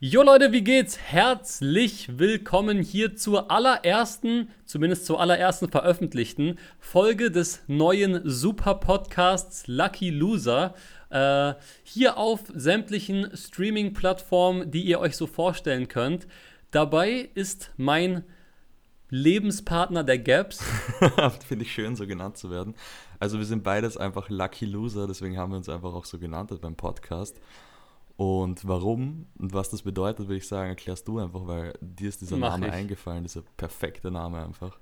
[0.00, 0.96] Jo Leute, wie geht's?
[0.96, 10.10] Herzlich willkommen hier zur allerersten, zumindest zur allerersten veröffentlichten Folge des neuen Super Podcasts Lucky
[10.10, 10.76] Loser.
[11.10, 16.28] Äh, hier auf sämtlichen Streaming-Plattformen, die ihr euch so vorstellen könnt.
[16.70, 18.22] Dabei ist mein
[19.10, 20.62] Lebenspartner der Gaps.
[21.48, 22.76] Finde ich schön, so genannt zu werden.
[23.18, 26.56] Also wir sind beides einfach Lucky Loser, deswegen haben wir uns einfach auch so genannt
[26.60, 27.40] beim Podcast.
[28.18, 32.20] Und warum und was das bedeutet, würde ich sagen, erklärst du einfach, weil dir ist
[32.20, 32.72] dieser Mach Name ich.
[32.72, 34.76] eingefallen, dieser perfekte Name einfach.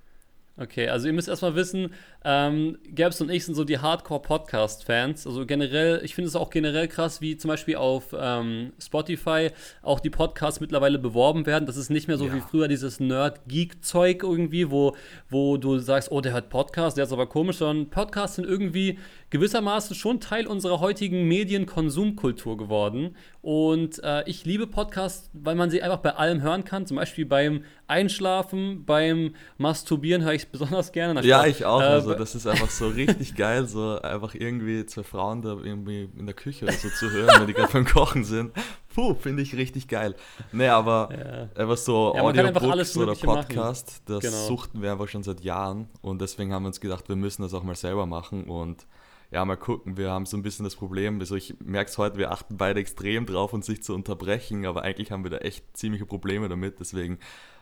[0.59, 1.93] Okay, also ihr müsst erstmal wissen,
[2.25, 5.27] ähm, Gabs und ich sind so die Hardcore-Podcast-Fans.
[5.27, 9.51] Also generell, ich finde es auch generell krass, wie zum Beispiel auf ähm, Spotify
[9.83, 11.67] auch die Podcasts mittlerweile beworben werden.
[11.67, 12.33] Das ist nicht mehr so ja.
[12.33, 14.95] wie früher dieses Nerd-Geek-Zeug irgendwie, wo,
[15.29, 18.97] wo du sagst, oh, der hört Podcast, der ist aber komisch, sondern Podcasts sind irgendwie
[19.29, 23.15] gewissermaßen schon Teil unserer heutigen Medienkonsumkultur geworden.
[23.41, 26.85] Und äh, ich liebe Podcasts, weil man sie einfach bei allem hören kann.
[26.85, 31.21] Zum Beispiel beim Einschlafen, beim Masturbieren höre ich es besonders gerne.
[31.25, 31.81] Ja, ich auch.
[31.81, 36.09] Äh, also das ist einfach so richtig geil, so einfach irgendwie zwei Frauen da irgendwie
[36.17, 38.51] in der Küche oder so zu hören, wenn die gerade beim Kochen sind.
[38.95, 40.15] Puh, finde ich richtig geil.
[40.51, 41.61] Nee, aber ja.
[41.61, 44.01] einfach so ja, Audiobooks oder Podcast, machen.
[44.05, 44.47] das genau.
[44.47, 47.53] suchten wir einfach schon seit Jahren und deswegen haben wir uns gedacht, wir müssen das
[47.53, 48.87] auch mal selber machen und
[49.31, 52.17] ja, mal gucken, wir haben so ein bisschen das Problem, also ich merke es heute,
[52.17, 55.75] wir achten beide extrem drauf, uns sich zu unterbrechen, aber eigentlich haben wir da echt
[55.75, 57.19] ziemliche Probleme damit, deswegen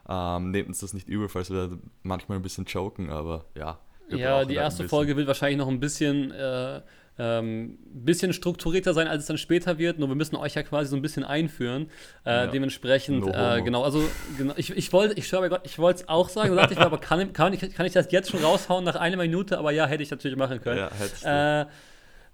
[0.08, 3.80] ähm, nehmt uns das nicht übel, falls wir manchmal ein bisschen joken, aber ja.
[4.10, 6.82] Ja, die erste Folge wird wahrscheinlich noch ein bisschen äh,
[7.18, 10.00] ähm, bisschen strukturierter sein, als es dann später wird.
[10.00, 11.90] Nur wir müssen euch ja quasi so ein bisschen einführen.
[12.26, 12.48] Äh, ja.
[12.48, 14.04] Dementsprechend, no, äh, genau, also
[14.38, 16.98] genau, ich, ich wollte, ich schwöre Gott, ich wollte es auch sagen, dachte ich aber
[16.98, 19.58] kann, kann, ich, kann ich das jetzt schon raushauen nach einer Minute?
[19.58, 20.88] Aber ja, hätte ich natürlich machen können.
[21.24, 21.68] Ja,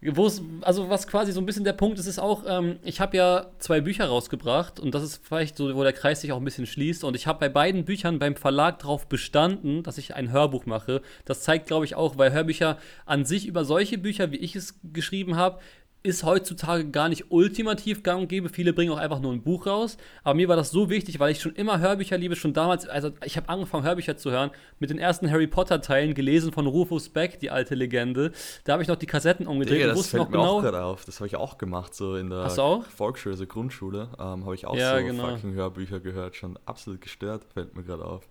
[0.03, 2.99] wo es, also was quasi so ein bisschen der Punkt ist, ist auch, ähm, ich
[2.99, 6.37] habe ja zwei Bücher rausgebracht und das ist vielleicht so, wo der Kreis sich auch
[6.37, 7.03] ein bisschen schließt.
[7.03, 11.03] Und ich habe bei beiden Büchern beim Verlag darauf bestanden, dass ich ein Hörbuch mache.
[11.25, 14.79] Das zeigt, glaube ich, auch, weil Hörbücher an sich über solche Bücher, wie ich es
[14.91, 15.59] geschrieben habe,
[16.03, 18.49] ist heutzutage gar nicht ultimativ gang und gäbe.
[18.49, 19.97] Viele bringen auch einfach nur ein Buch raus.
[20.23, 23.11] Aber mir war das so wichtig, weil ich schon immer Hörbücher liebe, schon damals, also
[23.23, 27.39] ich habe angefangen, Hörbücher zu hören, mit den ersten Harry Potter-Teilen, gelesen von Rufus Beck,
[27.39, 28.31] die alte Legende.
[28.63, 29.81] Da habe ich noch die Kassetten umgedreht.
[29.81, 31.05] Digga, das fällt mir genau, auch gerade auf.
[31.05, 34.75] Das habe ich auch gemacht, so in der Volksschule, also Grundschule, ähm, habe ich auch
[34.75, 35.29] ja, so genau.
[35.29, 36.35] fucking Hörbücher gehört.
[36.35, 38.27] Schon absolut gestört, fällt mir gerade auf.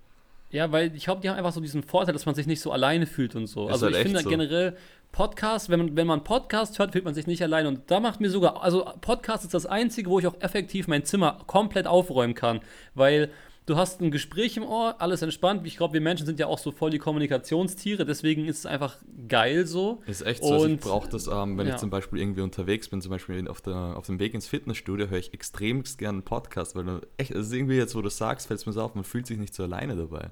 [0.51, 2.73] Ja, weil ich glaube, die haben einfach so diesen Vorteil, dass man sich nicht so
[2.73, 3.67] alleine fühlt und so.
[3.67, 4.29] Ist also halt ich finde so.
[4.29, 4.77] generell
[5.13, 7.69] Podcast, wenn man, wenn man Podcast hört, fühlt man sich nicht alleine.
[7.69, 11.05] Und da macht mir sogar, also Podcast ist das Einzige, wo ich auch effektiv mein
[11.05, 12.61] Zimmer komplett aufräumen kann.
[12.95, 13.31] Weil
[13.67, 15.67] du hast ein Gespräch im Ohr, alles entspannt.
[15.67, 18.97] Ich glaube, wir Menschen sind ja auch so voll die Kommunikationstiere, deswegen ist es einfach
[19.29, 20.03] geil so.
[20.07, 20.55] Ist echt so.
[20.55, 21.75] Also ich brauche das, ähm, wenn ja.
[21.75, 25.09] ich zum Beispiel irgendwie unterwegs bin, zum Beispiel auf, der, auf dem Weg ins Fitnessstudio,
[25.09, 28.49] höre ich extremst gerne einen Podcast, weil du echt, also irgendwie jetzt, wo du sagst,
[28.49, 30.31] fällt es mir so auf, man fühlt sich nicht so alleine dabei.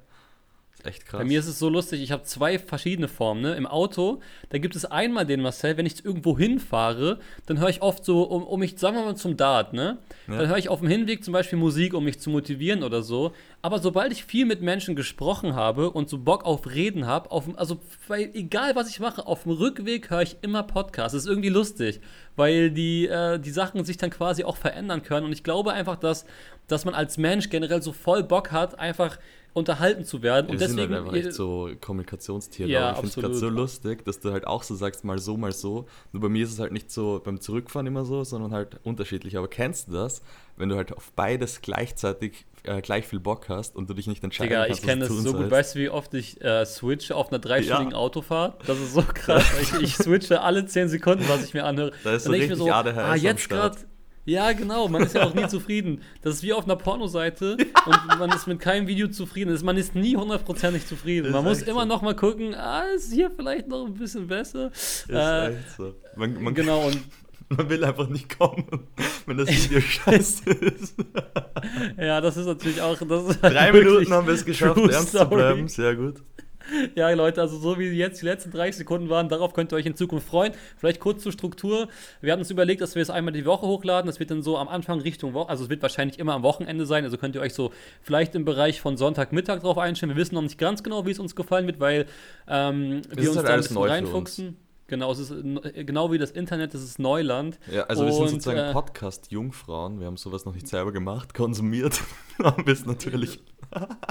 [0.83, 1.19] Echt krass.
[1.19, 3.41] Bei mir ist es so lustig, ich habe zwei verschiedene Formen.
[3.41, 3.55] Ne?
[3.55, 7.81] Im Auto, da gibt es einmal den Marcel, wenn ich irgendwo hinfahre, dann höre ich
[7.81, 9.97] oft so, um, um mich, sagen wir mal zum Dart, ne?
[10.27, 10.37] Ja.
[10.37, 13.33] Dann höre ich auf dem Hinweg zum Beispiel Musik, um mich zu motivieren oder so.
[13.61, 17.79] Aber sobald ich viel mit Menschen gesprochen habe und so Bock auf Reden habe, also
[18.07, 21.11] weil, egal was ich mache, auf dem Rückweg höre ich immer Podcasts.
[21.11, 21.99] Das ist irgendwie lustig,
[22.37, 25.25] weil die, äh, die Sachen sich dann quasi auch verändern können.
[25.25, 26.25] Und ich glaube einfach, dass,
[26.67, 29.17] dass man als Mensch generell so voll Bock hat, einfach
[29.53, 30.47] unterhalten zu werden.
[30.47, 32.69] Wir und deswegen, sind halt einfach echt so Kommunikationstiere.
[32.69, 35.37] Ja, ich finde es gerade so lustig, dass du halt auch so sagst, mal so,
[35.37, 35.87] mal so.
[36.11, 39.37] Nur bei mir ist es halt nicht so beim Zurückfahren immer so, sondern halt unterschiedlich.
[39.37, 40.21] Aber kennst du das,
[40.57, 44.23] wenn du halt auf beides gleichzeitig äh, gleich viel Bock hast und du dich nicht
[44.23, 45.49] entscheiden Digga, kannst, ich kenne das so gut.
[45.49, 47.97] Weißt du, wie oft ich äh, switche auf einer dreistündigen ja.
[47.97, 48.67] Autofahrt?
[48.67, 49.45] Das ist so krass.
[49.61, 51.91] ich, ich switche alle zehn Sekunden, was ich mir anhöre.
[52.03, 53.77] Da ist so richtig so, ADHS ah, jetzt gerade
[54.25, 56.01] ja, genau, man ist ja auch nie zufrieden.
[56.21, 59.57] Das ist wie auf einer Pornoseite und man ist mit keinem Video zufrieden.
[59.63, 61.31] Man ist nie hundertprozentig zufrieden.
[61.31, 61.87] Man muss immer so.
[61.87, 64.71] noch mal gucken, ah, ist hier vielleicht noch ein bisschen besser.
[64.71, 65.95] Ist äh, echt so.
[66.15, 66.99] Man, man, genau, und
[67.49, 68.65] man will einfach nicht kommen,
[69.25, 70.95] wenn das Video scheiße ist.
[71.97, 72.99] ja, das ist natürlich auch.
[73.01, 75.67] Ist halt Drei Minuten haben wir es geschafft, ernst zu bleiben.
[75.67, 76.21] Sehr gut.
[76.95, 79.85] Ja, Leute, also so wie jetzt die letzten 30 Sekunden waren, darauf könnt ihr euch
[79.85, 80.53] in Zukunft freuen.
[80.77, 81.87] Vielleicht kurz zur Struktur.
[82.21, 84.07] Wir hatten uns überlegt, dass wir es einmal die Woche hochladen.
[84.07, 86.85] Das wird dann so am Anfang Richtung Woche, also es wird wahrscheinlich immer am Wochenende
[86.85, 87.03] sein.
[87.03, 87.71] Also könnt ihr euch so
[88.01, 90.11] vielleicht im Bereich von Sonntagmittag drauf einstellen.
[90.11, 92.05] Wir wissen noch nicht ganz genau, wie es uns gefallen wird, weil
[92.47, 94.57] ähm, wir uns halt da ein bisschen reinfuchsen.
[94.87, 95.31] Genau, es ist
[95.85, 97.59] genau wie das Internet, es ist Neuland.
[97.71, 99.99] Ja, also wir sind sozusagen äh, Podcast-Jungfrauen.
[99.99, 102.01] Wir haben sowas noch nicht selber gemacht, konsumiert.
[102.43, 103.39] haben wir es natürlich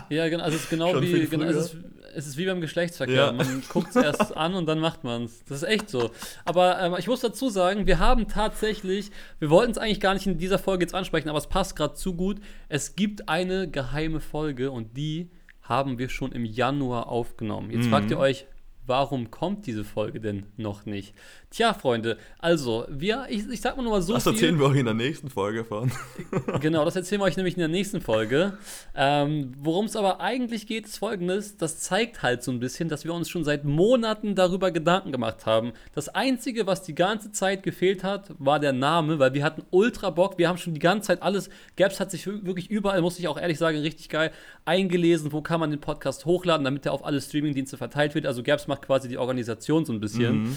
[0.08, 1.76] ja, genau, also es ist genau wie, genau, es ist,
[2.14, 3.14] es ist wie beim Geschlechtsverkehr.
[3.14, 3.32] Ja.
[3.32, 5.44] Man guckt es erst an und dann macht man es.
[5.44, 6.10] Das ist echt so.
[6.44, 10.26] Aber ähm, ich muss dazu sagen, wir haben tatsächlich, wir wollten es eigentlich gar nicht
[10.26, 12.40] in dieser Folge jetzt ansprechen, aber es passt gerade zu gut.
[12.68, 15.30] Es gibt eine geheime Folge und die
[15.62, 17.70] haben wir schon im Januar aufgenommen.
[17.70, 17.90] Jetzt mhm.
[17.90, 18.46] fragt ihr euch,
[18.86, 21.14] warum kommt diese Folge denn noch nicht?
[21.50, 24.12] Tja, Freunde, also, wir, ich, ich sag mal nur mal so.
[24.12, 24.60] Das erzählen viel.
[24.60, 25.90] wir euch in der nächsten Folge von.
[26.60, 28.58] genau, das erzählen wir euch nämlich in der nächsten Folge.
[28.94, 33.06] Ähm, Worum es aber eigentlich geht, ist folgendes: Das zeigt halt so ein bisschen, dass
[33.06, 35.72] wir uns schon seit Monaten darüber Gedanken gemacht haben.
[35.94, 40.10] Das Einzige, was die ganze Zeit gefehlt hat, war der Name, weil wir hatten ultra
[40.10, 40.36] Bock.
[40.36, 41.48] Wir haben schon die ganze Zeit alles.
[41.76, 44.32] Gaps hat sich wirklich überall, muss ich auch ehrlich sagen, richtig geil
[44.66, 45.32] eingelesen.
[45.32, 48.26] Wo kann man den Podcast hochladen, damit er auf alle Streamingdienste verteilt wird?
[48.26, 50.42] Also, Gaps macht quasi die Organisation so ein bisschen.
[50.42, 50.56] Mhm.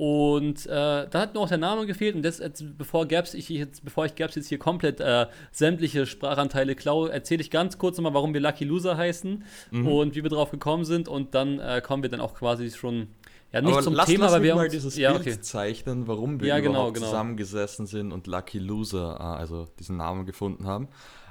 [0.00, 2.16] Und äh, da hat noch der Name gefehlt.
[2.16, 2.40] Und das,
[2.78, 7.42] bevor, Gaps, ich jetzt, bevor ich Gaps jetzt hier komplett äh, sämtliche Sprachanteile klaue, erzähle
[7.42, 9.86] ich ganz kurz nochmal, warum wir Lucky Loser heißen mhm.
[9.86, 11.06] und wie wir drauf gekommen sind.
[11.06, 13.08] Und dann äh, kommen wir dann auch quasi schon
[13.52, 15.40] ja, nicht aber zum lass, Thema, lass aber wir mal dieses ja, Bild okay.
[15.42, 17.06] zeichnen, warum wir ja, genau, überhaupt genau.
[17.08, 20.88] zusammengesessen sind und Lucky Loser, äh, also diesen Namen gefunden haben.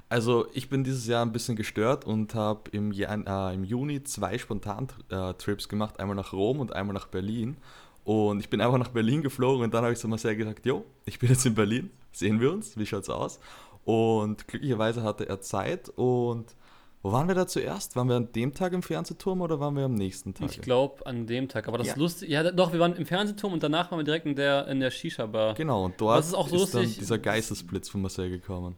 [0.09, 4.37] Also ich bin dieses Jahr ein bisschen gestört und habe im, äh, im Juni zwei
[4.37, 7.57] Spontan-Trips äh, gemacht, einmal nach Rom und einmal nach Berlin.
[8.03, 10.85] Und ich bin einfach nach Berlin geflogen und dann habe ich zu Marcel gesagt, jo,
[11.05, 13.39] ich bin jetzt in Berlin, sehen wir uns, wie schaut's aus?
[13.85, 16.55] Und glücklicherweise hatte er Zeit und
[17.01, 17.95] wo waren wir da zuerst?
[17.95, 20.49] Waren wir an dem Tag im Fernsehturm oder waren wir am nächsten Tag?
[20.49, 21.93] Ich glaube an dem Tag, aber das ja.
[21.93, 22.29] ist lustig.
[22.29, 24.91] Ja, doch, wir waren im Fernsehturm und danach waren wir direkt in der, in der
[24.91, 25.53] Shisha-Bar.
[25.53, 28.75] Genau, und dort ist, auch ist dann dieser Geistesblitz von Marcel gekommen.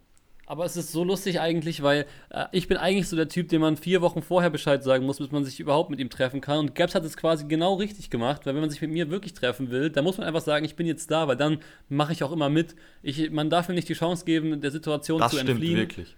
[0.51, 3.61] Aber es ist so lustig eigentlich, weil äh, ich bin eigentlich so der Typ, dem
[3.61, 6.59] man vier Wochen vorher Bescheid sagen muss, bis man sich überhaupt mit ihm treffen kann.
[6.59, 9.33] Und Gaps hat es quasi genau richtig gemacht, weil wenn man sich mit mir wirklich
[9.33, 12.21] treffen will, dann muss man einfach sagen, ich bin jetzt da, weil dann mache ich
[12.21, 12.75] auch immer mit.
[13.01, 15.87] Ich, man darf mir nicht die Chance geben, der Situation das zu entfliehen.
[15.87, 16.15] Das stimmt wirklich.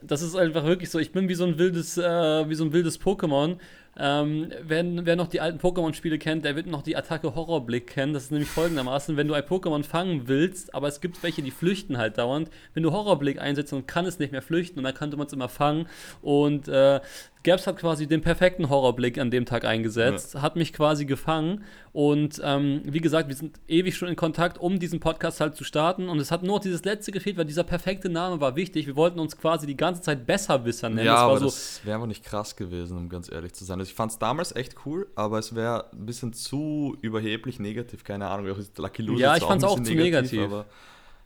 [0.00, 1.00] Das ist einfach wirklich so.
[1.00, 3.56] Ich bin wie so ein wildes, äh, wie so ein wildes Pokémon.
[3.98, 8.14] Ähm, wer, wer, noch die alten Pokémon-Spiele kennt, der wird noch die Attacke Horrorblick kennen.
[8.14, 11.50] Das ist nämlich folgendermaßen, wenn du ein Pokémon fangen willst, aber es gibt welche, die
[11.50, 12.48] flüchten halt dauernd.
[12.72, 15.32] Wenn du Horrorblick einsetzt, dann kann es nicht mehr flüchten und dann könnte man es
[15.34, 15.86] immer fangen.
[16.22, 17.00] Und äh,
[17.42, 20.42] Gaps hat quasi den perfekten Horrorblick an dem Tag eingesetzt, ja.
[20.42, 24.78] hat mich quasi gefangen und ähm, wie gesagt, wir sind ewig schon in Kontakt, um
[24.78, 28.08] diesen Podcast halt zu starten und es hat nur dieses letzte gefehlt, weil dieser perfekte
[28.08, 28.86] Name war wichtig.
[28.86, 31.06] Wir wollten uns quasi die ganze Zeit Besserwisser nennen.
[31.06, 33.78] Ja, das aber so das wäre aber nicht krass gewesen, um ganz ehrlich zu sein.
[33.82, 38.04] Also ich fand es damals echt cool, aber es wäre ein bisschen zu überheblich negativ,
[38.04, 38.46] keine Ahnung.
[38.76, 40.40] Lucky Loser ja, ich fand es auch, auch zu negativ, negativ.
[40.40, 40.66] aber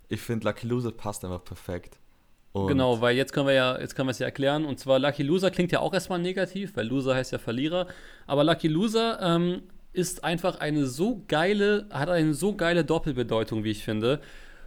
[0.08, 1.98] ich finde Lucky Loser passt einfach perfekt.
[2.52, 4.64] Und genau, weil jetzt können wir ja, jetzt können wir es ja erklären.
[4.64, 7.88] Und zwar Lucky Loser klingt ja auch erstmal negativ, weil Loser heißt ja Verlierer.
[8.26, 13.72] Aber Lucky Loser ähm, ist einfach eine so geile, hat eine so geile Doppelbedeutung, wie
[13.72, 14.22] ich finde.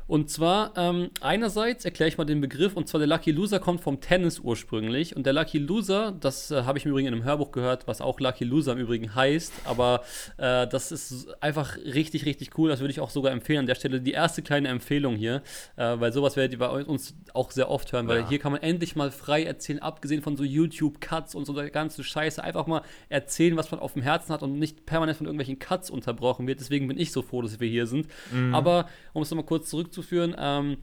[0.09, 3.81] Und zwar, ähm, einerseits erkläre ich mal den Begriff, und zwar der Lucky Loser kommt
[3.81, 5.15] vom Tennis ursprünglich.
[5.15, 8.01] Und der Lucky Loser, das äh, habe ich im Übrigen in einem Hörbuch gehört, was
[8.01, 9.53] auch Lucky Loser im Übrigen heißt.
[9.65, 10.01] Aber
[10.37, 12.69] äh, das ist einfach richtig, richtig cool.
[12.69, 13.59] Das würde ich auch sogar empfehlen.
[13.59, 15.43] An der Stelle die erste kleine Empfehlung hier,
[15.75, 18.29] äh, weil sowas werdet ihr bei uns auch sehr oft hören, weil ja.
[18.29, 22.03] hier kann man endlich mal frei erzählen, abgesehen von so YouTube-Cuts und so der ganze
[22.03, 22.43] Scheiße.
[22.43, 25.91] Einfach mal erzählen, was man auf dem Herzen hat und nicht permanent von irgendwelchen Cuts
[25.91, 26.61] unterbrochen wird.
[26.61, 28.07] Deswegen bin ich so froh, dass wir hier sind.
[28.31, 28.55] Mhm.
[28.55, 30.35] Aber um es nochmal kurz zurückzuführen.
[30.37, 30.77] Ähm,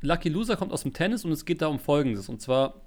[0.00, 2.28] Lucky Loser kommt aus dem Tennis und es geht da um Folgendes.
[2.28, 2.82] Und zwar,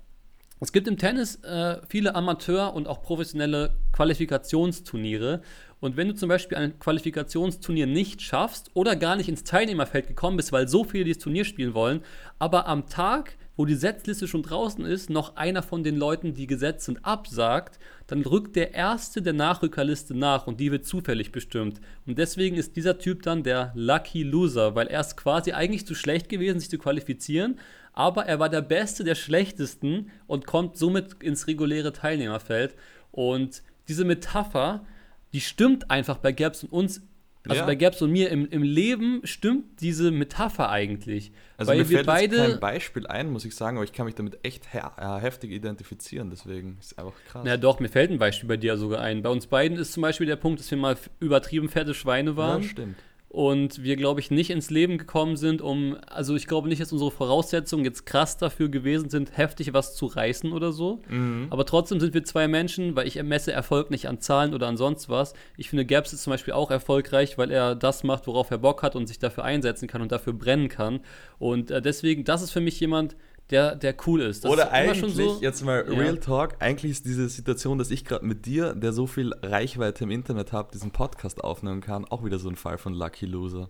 [0.60, 5.42] es gibt im Tennis äh, viele Amateur- und auch professionelle Qualifikationsturniere.
[5.80, 10.38] Und wenn du zum Beispiel ein Qualifikationsturnier nicht schaffst oder gar nicht ins Teilnehmerfeld gekommen
[10.38, 12.02] bist, weil so viele dieses Turnier spielen wollen,
[12.40, 16.48] aber am Tag wo die Setzliste schon draußen ist, noch einer von den Leuten, die
[16.48, 21.80] gesetzt sind, absagt, dann rückt der Erste der Nachrückerliste nach und die wird zufällig bestimmt.
[22.06, 25.96] Und deswegen ist dieser Typ dann der Lucky Loser, weil er ist quasi eigentlich zu
[25.96, 27.60] schlecht gewesen, sich zu qualifizieren,
[27.94, 32.76] aber er war der Beste der Schlechtesten und kommt somit ins reguläre Teilnehmerfeld.
[33.12, 34.86] Und diese Metapher,
[35.32, 37.02] die stimmt einfach bei Gaps und uns
[37.48, 37.66] also ja.
[37.66, 41.32] bei Gaps und mir im, im Leben stimmt diese Metapher eigentlich.
[41.58, 43.94] Also weil mir wir fällt beide jetzt kein Beispiel ein, muss ich sagen, aber ich
[43.94, 47.44] kann mich damit echt he heftig identifizieren, deswegen ist es einfach krass.
[47.46, 49.22] Na doch, mir fällt ein Beispiel bei dir sogar ein.
[49.22, 52.64] Bei uns beiden ist zum Beispiel der Punkt, dass wir mal übertrieben fette Schweine waren.
[52.64, 52.96] Ja, stimmt
[53.36, 56.94] und wir, glaube ich, nicht ins Leben gekommen sind, um, also ich glaube nicht, dass
[56.94, 61.02] unsere Voraussetzungen jetzt krass dafür gewesen sind, heftig was zu reißen oder so.
[61.10, 61.48] Mhm.
[61.50, 64.78] Aber trotzdem sind wir zwei Menschen, weil ich messe Erfolg nicht an Zahlen oder an
[64.78, 65.34] sonst was.
[65.58, 68.82] Ich finde, Gaps ist zum Beispiel auch erfolgreich, weil er das macht, worauf er Bock
[68.84, 71.02] hat und sich dafür einsetzen kann und dafür brennen kann.
[71.38, 73.18] Und äh, deswegen, das ist für mich jemand,
[73.52, 74.44] der, der cool ist.
[74.44, 75.98] Das Oder ist eigentlich, so, jetzt mal ja.
[75.98, 80.04] Real Talk, eigentlich ist diese Situation, dass ich gerade mit dir, der so viel Reichweite
[80.04, 83.70] im Internet hat, diesen Podcast aufnehmen kann, auch wieder so ein Fall von Lucky Loser.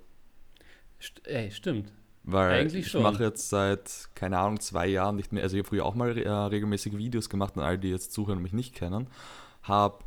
[1.01, 1.91] St ey, stimmt.
[2.23, 5.69] Weil eigentlich ich mache jetzt seit, keine Ahnung, zwei Jahren nicht mehr, also ich habe
[5.69, 8.73] früher auch mal äh, regelmäßig Videos gemacht und all die jetzt zuhören und mich nicht
[8.73, 9.07] kennen,
[9.61, 9.99] habe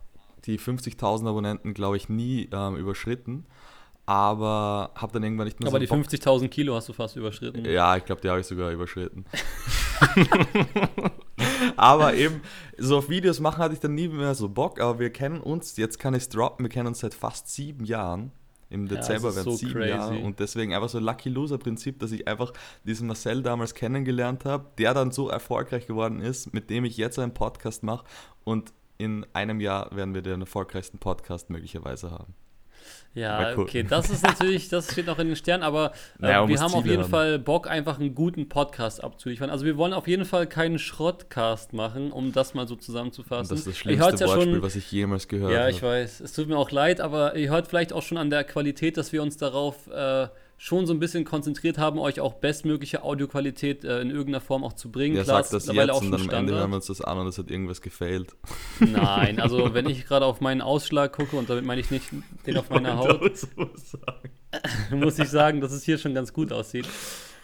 [0.47, 3.47] die 50.000 Abonnenten, glaube ich, nie ähm, überschritten.
[4.09, 7.67] Aber habe dann irgendwann nicht mehr Aber so die 50.000 Kilo hast du fast überschritten.
[7.67, 9.27] Ja, ich glaube, die habe ich sogar überschritten.
[11.77, 12.41] aber eben,
[12.79, 14.81] so auf Videos machen hatte ich dann nie mehr so Bock.
[14.81, 17.85] Aber wir kennen uns, jetzt kann ich es droppen, wir kennen uns seit fast sieben
[17.85, 18.33] Jahren.
[18.71, 19.91] Im Dezember ja, werden es so sieben crazy.
[19.91, 24.47] Jahre und deswegen einfach so Lucky Loser Prinzip, dass ich einfach diesen Marcel damals kennengelernt
[24.47, 28.07] habe, der dann so erfolgreich geworden ist, mit dem ich jetzt einen Podcast mache
[28.45, 32.35] und in einem Jahr werden wir den erfolgreichsten Podcast möglicherweise haben.
[33.19, 35.87] Ja, okay, das ist natürlich, das steht noch in den Sternen, aber
[36.21, 37.11] äh, naja, wir haben auf jeden haben.
[37.11, 39.51] Fall Bock, einfach einen guten Podcast abzuliefern.
[39.51, 43.51] Also wir wollen auf jeden Fall keinen Schrottcast machen, um das mal so zusammenzufassen.
[43.51, 45.63] das ist das schlimmste ja Wortspiel, schon, was ich jemals gehört habe.
[45.63, 46.21] Ja, ich weiß.
[46.21, 49.13] Es tut mir auch leid, aber ihr hört vielleicht auch schon an der Qualität, dass
[49.13, 50.29] wir uns darauf äh,
[50.61, 54.73] schon so ein bisschen konzentriert haben, euch auch bestmögliche Audioqualität äh, in irgendeiner Form auch
[54.73, 55.17] zu bringen.
[55.17, 57.17] Ja, Klar, sagt das jetzt auch und dann am Ende hören wir uns das an
[57.17, 58.35] und es hat irgendwas gefailt.
[58.81, 62.11] Nein, also wenn ich gerade auf meinen Ausschlag gucke und damit meine ich nicht
[62.45, 63.21] den auf meiner Haut,
[64.91, 66.87] muss ich sagen, dass es hier schon ganz gut aussieht.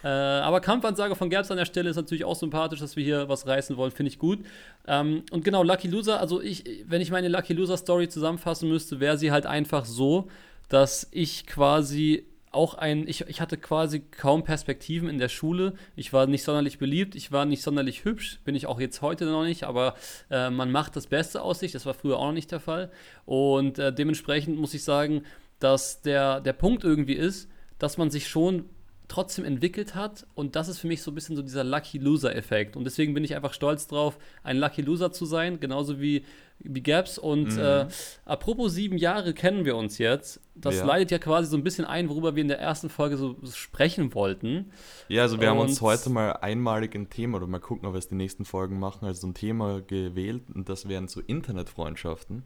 [0.03, 3.29] Äh, aber Kampfansage von Gerbs an der Stelle ist natürlich auch sympathisch, dass wir hier
[3.29, 4.39] was reißen wollen, finde ich gut.
[4.87, 8.99] Ähm, und genau, Lucky Loser, also ich, wenn ich meine Lucky Loser Story zusammenfassen müsste,
[8.99, 10.27] wäre sie halt einfach so,
[10.67, 12.25] dass ich quasi
[12.55, 15.73] auch ein, ich, ich hatte quasi kaum Perspektiven in der Schule.
[15.95, 19.25] Ich war nicht sonderlich beliebt, ich war nicht sonderlich hübsch, bin ich auch jetzt heute
[19.25, 19.95] noch nicht, aber
[20.29, 22.91] äh, man macht das Beste aus sich, das war früher auch noch nicht der Fall.
[23.25, 25.23] Und äh, dementsprechend muss ich sagen,
[25.59, 28.65] dass der, der Punkt irgendwie ist, dass man sich schon
[29.07, 32.35] trotzdem entwickelt hat und das ist für mich so ein bisschen so dieser Lucky Loser
[32.35, 36.25] Effekt und deswegen bin ich einfach stolz drauf, ein Lucky Loser zu sein, genauso wie
[36.59, 37.17] wie Gaps.
[37.17, 37.59] Und mhm.
[37.59, 37.87] äh,
[38.25, 40.41] apropos sieben Jahre kennen wir uns jetzt.
[40.55, 40.85] Das ja.
[40.85, 44.13] leitet ja quasi so ein bisschen ein, worüber wir in der ersten Folge so sprechen
[44.13, 44.71] wollten.
[45.09, 47.93] Ja, also wir und haben uns heute mal einmalig ein Thema, oder mal gucken, ob
[47.93, 50.43] wir es die nächsten Folgen machen, also so ein Thema gewählt.
[50.53, 52.43] Und das wären so Internetfreundschaften.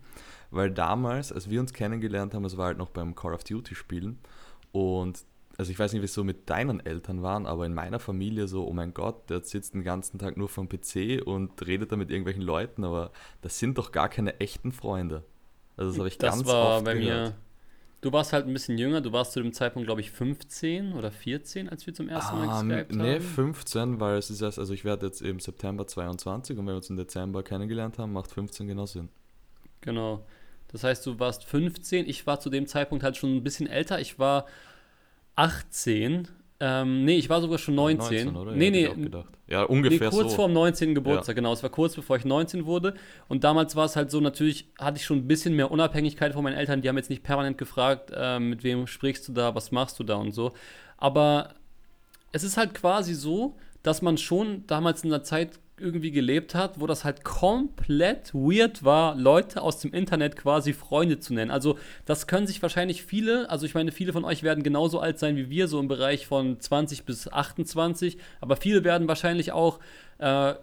[0.52, 3.76] Weil damals, als wir uns kennengelernt haben, es war halt noch beim Call of Duty
[3.76, 4.18] spielen.
[4.72, 5.20] Und
[5.60, 8.48] also ich weiß nicht, wie es so mit deinen Eltern waren, aber in meiner Familie
[8.48, 11.98] so, oh mein Gott, der sitzt den ganzen Tag nur vom PC und redet da
[11.98, 13.12] mit irgendwelchen Leuten, aber
[13.42, 15.26] das sind doch gar keine echten Freunde.
[15.76, 17.32] Also das habe ich das ganz war oft bei gehört.
[17.32, 17.36] mir.
[18.00, 21.12] Du warst halt ein bisschen jünger, du warst zu dem Zeitpunkt, glaube ich, 15 oder
[21.12, 23.02] 14, als wir zum ersten Mal um, geskypt haben.
[23.02, 26.72] Nee, 15, weil es ist erst, also ich werde jetzt im September 22 und wenn
[26.72, 29.10] wir uns im Dezember kennengelernt haben, macht 15 genau Sinn.
[29.82, 30.26] Genau.
[30.70, 34.00] Das heißt, du warst 15, ich war zu dem Zeitpunkt halt schon ein bisschen älter.
[34.00, 34.46] Ich war
[35.40, 36.28] 18.
[36.60, 38.26] Ähm, nee, ich war sogar schon 19.
[38.26, 38.52] 19 oder?
[38.52, 39.10] Nee, ja, nee.
[39.48, 40.36] Ja, ungefähr nee, kurz so.
[40.36, 40.94] vor dem 19.
[40.94, 41.34] Geburtstag, ja.
[41.36, 41.54] genau.
[41.54, 42.94] Es war kurz bevor ich 19 wurde.
[43.30, 46.44] Und damals war es halt so, natürlich hatte ich schon ein bisschen mehr Unabhängigkeit von
[46.44, 46.82] meinen Eltern.
[46.82, 50.04] Die haben jetzt nicht permanent gefragt, äh, mit wem sprichst du da, was machst du
[50.04, 50.52] da und so.
[50.98, 51.56] Aber
[52.34, 56.80] es ist halt quasi so, dass man schon damals in der Zeit irgendwie gelebt hat,
[56.80, 61.52] wo das halt komplett weird war, Leute aus dem Internet quasi Freunde zu nennen.
[61.52, 65.20] Also das können sich wahrscheinlich viele, also ich meine, viele von euch werden genauso alt
[65.20, 69.80] sein wie wir, so im Bereich von 20 bis 28, aber viele werden wahrscheinlich auch
[70.20, 70.54] äh,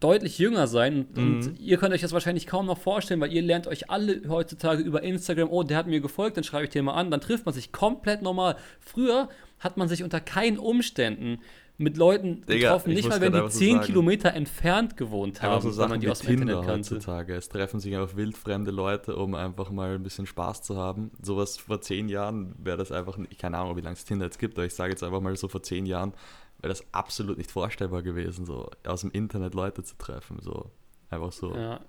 [0.00, 1.06] deutlich jünger sein.
[1.14, 1.34] Und, mhm.
[1.34, 4.82] und, ihr könnt euch das wahrscheinlich kaum noch vorstellen, weil ihr lernt euch alle heutzutage
[4.82, 7.46] über Instagram, oh, der hat mir gefolgt, dann schreibe ich den mal an, dann trifft
[7.46, 8.56] man sich komplett normal.
[8.80, 9.28] Früher
[9.60, 11.38] hat man sich unter keinen Umständen
[11.82, 15.70] mit Leuten Digga, getroffen, nicht mal wenn die 10 so Kilometer entfernt gewohnt haben, so
[15.70, 16.94] Sachen man die aus dem Tinder Internet kannte.
[16.94, 17.34] heutzutage.
[17.34, 21.10] Es treffen sich einfach wildfremde Leute, um einfach mal ein bisschen Spaß zu haben.
[21.20, 24.38] Sowas vor 10 Jahren wäre das einfach, ich keine Ahnung, wie lange es Tinder jetzt
[24.38, 26.14] gibt, aber ich sage jetzt einfach mal so vor 10 Jahren
[26.62, 30.38] wäre das absolut nicht vorstellbar gewesen, so aus dem Internet Leute zu treffen.
[30.40, 30.70] So
[31.10, 31.54] einfach so.
[31.54, 31.80] Ja.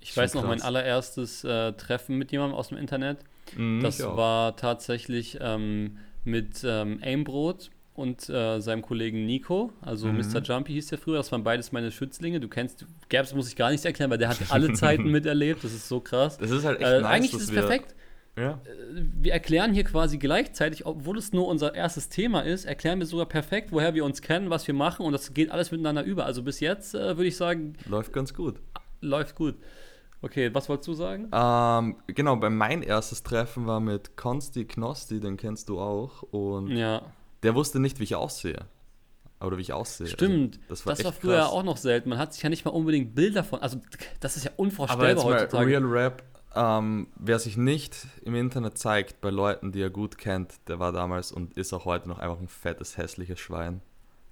[0.00, 0.50] Ich weiß noch, krass.
[0.50, 3.18] mein allererstes äh, Treffen mit jemandem aus dem Internet.
[3.56, 10.18] Mhm, das war tatsächlich ähm, mit ähm, Aimbrot und äh, seinem Kollegen Nico, also mhm.
[10.18, 10.42] Mr.
[10.42, 12.40] Jumpy hieß der früher, das waren beides meine Schützlinge.
[12.40, 15.72] Du kennst, Gabs muss ich gar nichts erklären, weil der hat alle Zeiten miterlebt, das
[15.72, 16.38] ist so krass.
[16.38, 17.94] Das ist halt echt äh, nice, Eigentlich ist es perfekt.
[18.36, 18.50] Ja.
[18.64, 23.06] Äh, wir erklären hier quasi gleichzeitig, obwohl es nur unser erstes Thema ist, erklären wir
[23.06, 26.26] sogar perfekt, woher wir uns kennen, was wir machen und das geht alles miteinander über.
[26.26, 27.74] Also bis jetzt äh, würde ich sagen.
[27.86, 28.56] Läuft ganz gut.
[29.00, 29.56] Läuft gut.
[30.22, 31.28] Okay, was wolltest du sagen?
[31.32, 36.22] Ähm, genau, bei mein erstes Treffen war mit Konsti Knosti, den kennst du auch.
[36.22, 37.02] Und ja
[37.42, 38.66] der wusste nicht, wie ich aussehe.
[39.40, 40.06] Oder wie ich aussehe.
[40.06, 40.56] Stimmt.
[40.56, 41.50] Also, das war, das war früher krass.
[41.50, 42.08] auch noch selten.
[42.08, 43.60] Man hat sich ja nicht mal unbedingt Bilder von.
[43.60, 43.80] Also,
[44.20, 46.22] das ist ja unvorstellbar Aber mal Real Rap.
[46.54, 50.90] Ähm, wer sich nicht im Internet zeigt bei Leuten, die er gut kennt, der war
[50.90, 53.82] damals und ist auch heute noch einfach ein fettes, hässliches Schwein.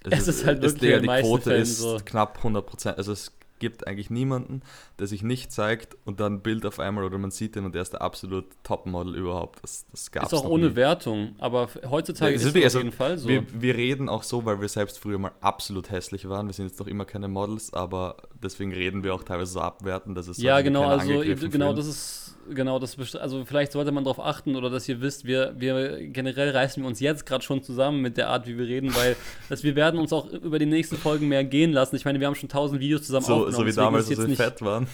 [0.03, 1.99] Es, es ist, ist, halt wirklich der, die Quote ist so.
[2.03, 2.97] knapp 100 Prozent.
[2.97, 4.61] Also es gibt eigentlich niemanden,
[4.99, 7.75] der sich nicht zeigt und dann ein Bild auf einmal oder man sieht den und
[7.75, 9.63] der ist der absolut Topmodel überhaupt.
[9.63, 10.75] Das, das gab es Ist auch ohne nie.
[10.75, 13.27] Wertung, aber heutzutage ja, ist es also, auf jeden Fall so.
[13.27, 16.47] Wir, wir, reden auch so, weil wir selbst früher mal absolut hässlich waren.
[16.47, 20.15] Wir sind jetzt noch immer keine Models, aber deswegen reden wir auch teilweise so abwerten,
[20.15, 24.19] dass es Ja, genau, also genau, das ist genau, das also vielleicht sollte man darauf
[24.19, 28.01] achten oder dass ihr wisst, wir, wir generell reißen wir uns jetzt gerade schon zusammen
[28.01, 29.15] mit der Art, wie wir reden, weil
[29.49, 31.95] dass wir werden uns auch über die nächsten Folgen mehr gehen lassen.
[31.95, 33.55] Ich meine, wir haben schon tausend Videos zusammen so, aufgenommen.
[33.55, 34.87] So wie damals, als wir nicht, fett waren.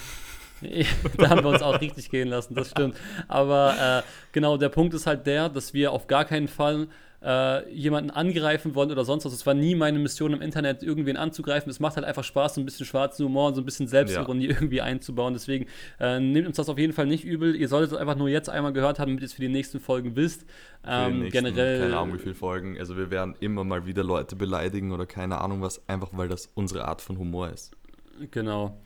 [1.17, 2.95] da haben wir uns auch richtig gehen lassen, das stimmt.
[3.27, 6.87] Aber äh, genau, der Punkt ist halt der, dass wir auf gar keinen Fall
[7.23, 9.33] äh, jemanden angreifen wollen oder sonst was.
[9.33, 11.69] Es war nie meine Mission im Internet, irgendwen anzugreifen.
[11.69, 14.47] Es macht halt einfach Spaß, so ein bisschen schwarzen Humor und so ein bisschen Selbstironie
[14.47, 14.55] ja.
[14.55, 15.33] irgendwie einzubauen.
[15.33, 15.67] Deswegen
[15.99, 17.55] äh, nehmt uns das auf jeden Fall nicht übel.
[17.55, 19.79] Ihr solltet es einfach nur jetzt einmal gehört haben, damit ihr es für die nächsten
[19.79, 20.45] Folgen wisst.
[20.85, 21.79] Ähm, nächsten, generell.
[21.81, 22.77] Keine Ahnung, wie viele Folgen.
[22.79, 26.49] Also, wir werden immer mal wieder Leute beleidigen oder keine Ahnung was, einfach weil das
[26.55, 27.71] unsere Art von Humor ist.
[28.31, 28.81] Genau.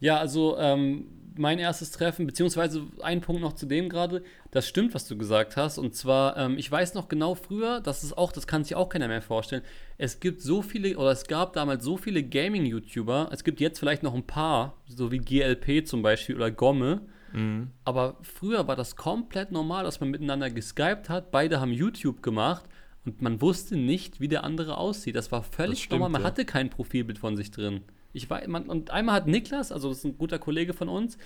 [0.00, 4.94] Ja, also ähm, mein erstes Treffen, beziehungsweise ein Punkt noch zu dem gerade, das stimmt,
[4.94, 5.78] was du gesagt hast.
[5.78, 8.88] Und zwar, ähm, ich weiß noch genau früher, das ist auch, das kann sich auch
[8.88, 9.62] keiner mehr vorstellen.
[9.98, 14.02] Es gibt so viele, oder es gab damals so viele Gaming-YouTuber, es gibt jetzt vielleicht
[14.02, 17.02] noch ein paar, so wie GLP zum Beispiel oder Gomme.
[17.32, 17.70] Mhm.
[17.84, 21.30] Aber früher war das komplett normal, dass man miteinander geskypt hat.
[21.30, 22.64] Beide haben YouTube gemacht
[23.04, 25.16] und man wusste nicht, wie der andere aussieht.
[25.16, 26.10] Das war völlig das stimmt, normal.
[26.10, 26.28] Man ja.
[26.28, 27.82] hatte kein Profilbild von sich drin.
[28.12, 31.16] Ich war, man, und einmal hat Niklas, also das ist ein guter Kollege von uns,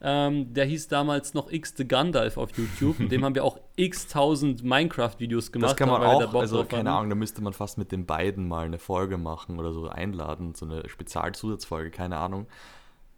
[0.00, 3.00] ähm, der hieß damals noch X the Gandalf auf YouTube.
[3.00, 5.72] und dem haben wir auch x tausend Minecraft-Videos gemacht.
[5.72, 8.66] Das kann man auch, also keine Ahnung, da müsste man fast mit den beiden mal
[8.66, 12.46] eine Folge machen oder so einladen, so eine Spezialzusatzfolge, keine Ahnung.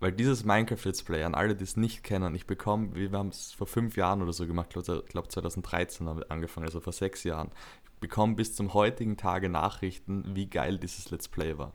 [0.00, 3.52] Weil dieses Minecraft-Let's Play, an alle, die es nicht kennen, ich bekomme, wir haben es
[3.52, 7.50] vor fünf Jahren oder so gemacht, ich glaube 2013 damit angefangen, also vor sechs Jahren.
[7.84, 11.72] Ich bekomme bis zum heutigen Tage Nachrichten, wie geil dieses Let's Play war.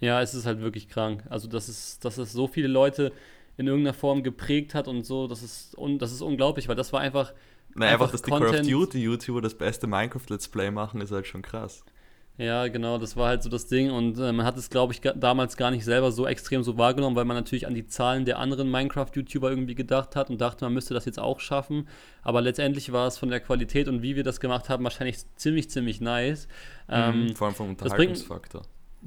[0.00, 1.24] Ja, es ist halt wirklich krank.
[1.28, 3.12] Also, dass es, dass es so viele Leute
[3.56, 6.92] in irgendeiner Form geprägt hat und so, das ist, un, das ist unglaublich, weil das
[6.92, 7.32] war einfach.
[7.74, 8.52] Na, einfach, einfach dass die Content.
[8.52, 11.84] Call of Duty-YouTuber das beste Minecraft-Let's Play machen, ist halt schon krass.
[12.40, 15.02] Ja, genau, das war halt so das Ding und äh, man hat es, glaube ich,
[15.02, 18.38] damals gar nicht selber so extrem so wahrgenommen, weil man natürlich an die Zahlen der
[18.38, 21.86] anderen Minecraft-YouTuber irgendwie gedacht hat und dachte, man müsste das jetzt auch schaffen.
[22.22, 25.68] Aber letztendlich war es von der Qualität und wie wir das gemacht haben, wahrscheinlich ziemlich,
[25.68, 26.48] ziemlich nice.
[26.88, 28.62] Mhm, ähm, vor allem vom Unterhaltungsfaktor.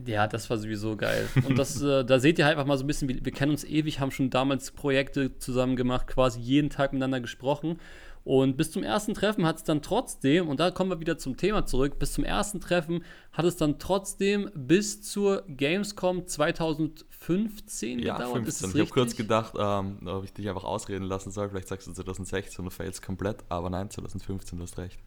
[0.05, 1.27] Ja, das war sowieso geil.
[1.47, 3.51] Und das, äh, da seht ihr halt einfach mal so ein bisschen, wir, wir kennen
[3.51, 7.79] uns ewig, haben schon damals Projekte zusammen gemacht, quasi jeden Tag miteinander gesprochen.
[8.23, 11.35] Und bis zum ersten Treffen hat es dann trotzdem, und da kommen wir wieder zum
[11.35, 13.03] Thema zurück, bis zum ersten Treffen
[13.33, 18.43] hat es dann trotzdem bis zur Gamescom 2015 ja, gedauert.
[18.45, 18.69] 15.
[18.69, 21.49] ich habe kurz gedacht, ähm, ob ich dich einfach ausreden lassen soll.
[21.49, 24.99] Vielleicht sagst du 2016 und fails komplett, aber nein, 2015, du hast recht.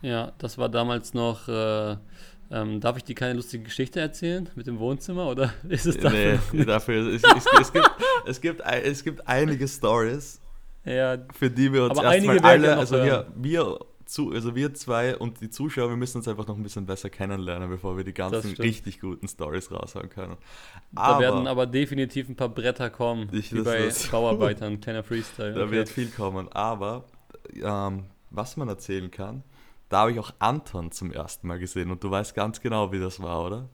[0.00, 1.96] Ja, das war damals noch äh,
[2.50, 6.38] ähm, darf ich dir keine lustige Geschichte erzählen mit dem Wohnzimmer oder ist es dafür?
[6.52, 7.06] Nee, dafür.
[7.08, 7.90] Es, es, es, gibt,
[8.26, 10.40] es, gibt, es gibt einige Stories,
[10.84, 15.40] ja, für die wir uns erstmal alle, also wir, wir, zu, also wir zwei und
[15.40, 18.54] die Zuschauer, wir müssen uns einfach noch ein bisschen besser kennenlernen, bevor wir die ganzen
[18.56, 20.36] richtig guten Stories raushauen können.
[20.94, 25.52] Aber, da werden aber definitiv ein paar Bretter kommen, ich, wie bei Bauarbeitern, kleiner Freestyle.
[25.52, 25.72] Da okay.
[25.72, 27.04] wird viel kommen, aber
[27.54, 29.42] ähm, was man erzählen kann,
[29.88, 32.98] da habe ich auch Anton zum ersten Mal gesehen und du weißt ganz genau, wie
[32.98, 33.68] das war, oder?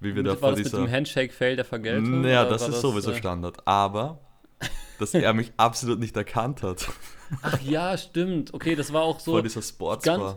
[0.00, 0.80] Wie wir da war das dieser...
[0.80, 2.22] mit dem Handshake-Fail der Vergeltung?
[2.22, 3.16] Naja, das ist das, sowieso äh...
[3.16, 3.66] Standard.
[3.66, 4.18] Aber,
[4.98, 6.88] dass er mich absolut nicht erkannt hat.
[7.42, 8.52] Ach ja, stimmt.
[8.52, 9.32] Okay, das war auch so.
[9.32, 10.18] Vor dieser Sportsbar.
[10.18, 10.36] Ganz,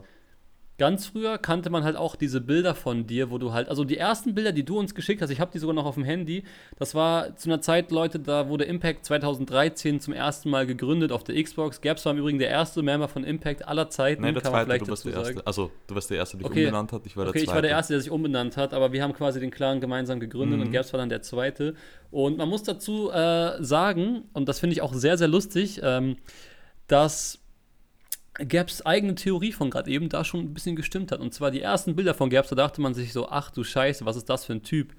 [0.77, 3.97] ganz früher kannte man halt auch diese Bilder von dir, wo du halt, also die
[3.97, 6.43] ersten Bilder, die du uns geschickt hast, ich habe die sogar noch auf dem Handy,
[6.77, 11.23] das war zu einer Zeit, Leute, da wurde Impact 2013 zum ersten Mal gegründet auf
[11.23, 11.81] der Xbox.
[11.81, 14.23] Gabs war im Übrigen der erste Member von Impact aller Zeiten.
[14.23, 15.47] Nein, der zweite, du warst der erste.
[15.47, 16.65] Also, du warst der erste, der sich okay.
[16.65, 17.51] umbenannt hat, ich war der okay, zweite.
[17.51, 20.19] ich war der erste, der sich umbenannt hat, aber wir haben quasi den Clan gemeinsam
[20.19, 20.65] gegründet mhm.
[20.65, 21.75] und Gabs war dann der zweite.
[22.11, 26.17] Und man muss dazu äh, sagen, und das finde ich auch sehr, sehr lustig, ähm,
[26.87, 27.44] dass
[28.39, 31.19] Gaps eigene Theorie von gerade eben da schon ein bisschen gestimmt hat.
[31.19, 34.05] Und zwar die ersten Bilder von Gaps, da dachte man sich so, ach du Scheiße,
[34.05, 34.93] was ist das für ein Typ?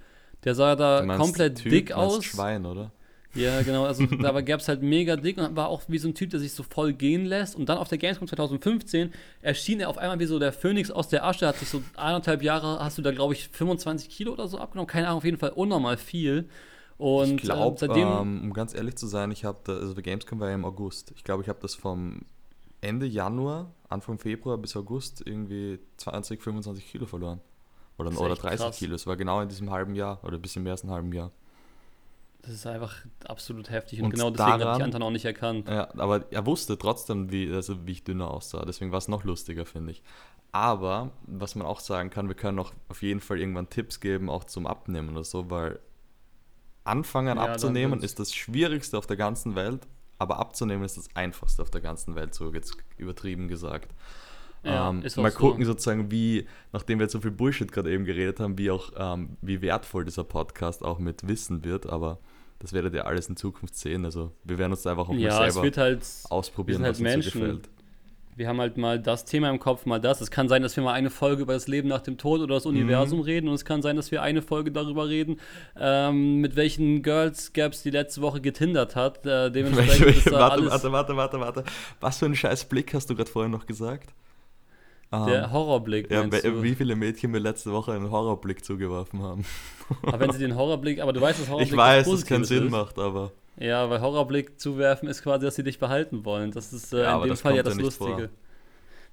[0.44, 2.25] Der sah da komplett typ, dick aus.
[2.25, 2.92] Schwein, oder?
[3.35, 3.85] Ja, genau.
[3.85, 6.40] Also da war Gaps halt mega dick und war auch wie so ein Typ, der
[6.40, 7.57] sich so voll gehen lässt.
[7.57, 11.09] Und dann auf der Gamescom 2015 erschien er auf einmal wie so der Phönix aus
[11.09, 11.46] der Asche.
[11.46, 14.88] Hat sich so eineinhalb Jahre, hast du da glaube ich 25 Kilo oder so abgenommen.
[14.88, 16.49] Keine Ahnung, auf jeden Fall unnormal viel.
[16.99, 20.40] Und ich glaube, äh, ähm, um ganz ehrlich zu sein, ich habe, also der Gamescom
[20.40, 21.12] war ja im August.
[21.14, 22.22] Ich glaube, ich habe das vom
[22.87, 27.40] Ende Januar, Anfang Februar bis August irgendwie 20, 25 Kilo verloren.
[27.99, 28.79] Oder, oder 30 krass.
[28.79, 28.94] Kilo.
[28.94, 31.33] Es war genau in diesem halben Jahr oder ein bisschen mehr als ein halben Jahr.
[32.42, 32.94] Das ist einfach
[33.25, 35.68] absolut heftig und, und genau deswegen habe ich Anton auch nicht erkannt.
[35.68, 38.64] Ja, aber er wusste trotzdem, wie, also wie ich dünner aussah.
[38.64, 40.03] Deswegen war es noch lustiger, finde ich.
[40.53, 44.31] Aber, was man auch sagen kann, wir können auch auf jeden Fall irgendwann Tipps geben,
[44.31, 45.81] auch zum Abnehmen oder so, weil
[46.85, 51.62] Anfangen ja, abzunehmen ist das Schwierigste auf der ganzen Welt, aber abzunehmen ist das Einfachste
[51.62, 53.94] auf der ganzen Welt, so jetzt übertrieben gesagt.
[54.62, 55.72] Ja, ähm, mal gucken so.
[55.72, 59.37] sozusagen, wie, nachdem wir jetzt so viel Bullshit gerade eben geredet haben, wie auch, ähm,
[59.40, 62.18] wie wertvoll dieser Podcast auch mit Wissen wird, aber
[62.59, 64.05] das werdet ihr alles in Zukunft sehen.
[64.05, 67.18] Also wir werden uns einfach auch ja, mal selber halt, ausprobieren, halt was Menschen.
[67.18, 67.75] uns so gefällt
[68.37, 70.20] wir haben halt mal das Thema im Kopf, mal das.
[70.20, 72.55] Es kann sein, dass wir mal eine Folge über das Leben nach dem Tod oder
[72.55, 73.25] das Universum mhm.
[73.25, 75.40] reden und es kann sein, dass wir eine Folge darüber reden,
[75.81, 79.25] ähm, mit welchen Girls Gaps die letzte Woche getindert hat.
[79.25, 81.64] Äh, dementsprechend welche, welche, warte, warte, warte, warte, warte.
[82.01, 84.12] Was für einen scheiß Blick hast du gerade vorher noch gesagt?
[85.12, 86.11] Der um, Horrorblick.
[86.11, 89.44] Ja, wie viele Mädchen mir letzte Woche einen Horrorblick zugeworfen haben.
[90.03, 92.44] Aber wenn sie den Horrorblick, aber du weißt, dass Horrorblick Ich weiß, dass es keinen
[92.44, 92.70] Sinn ist.
[92.70, 93.33] macht, aber.
[93.58, 96.50] Ja, weil Horrorblick zuwerfen ist quasi, dass sie dich behalten wollen.
[96.50, 98.28] Das ist äh, ja, in dem Fall ja das Lustige.
[98.28, 98.28] Vor.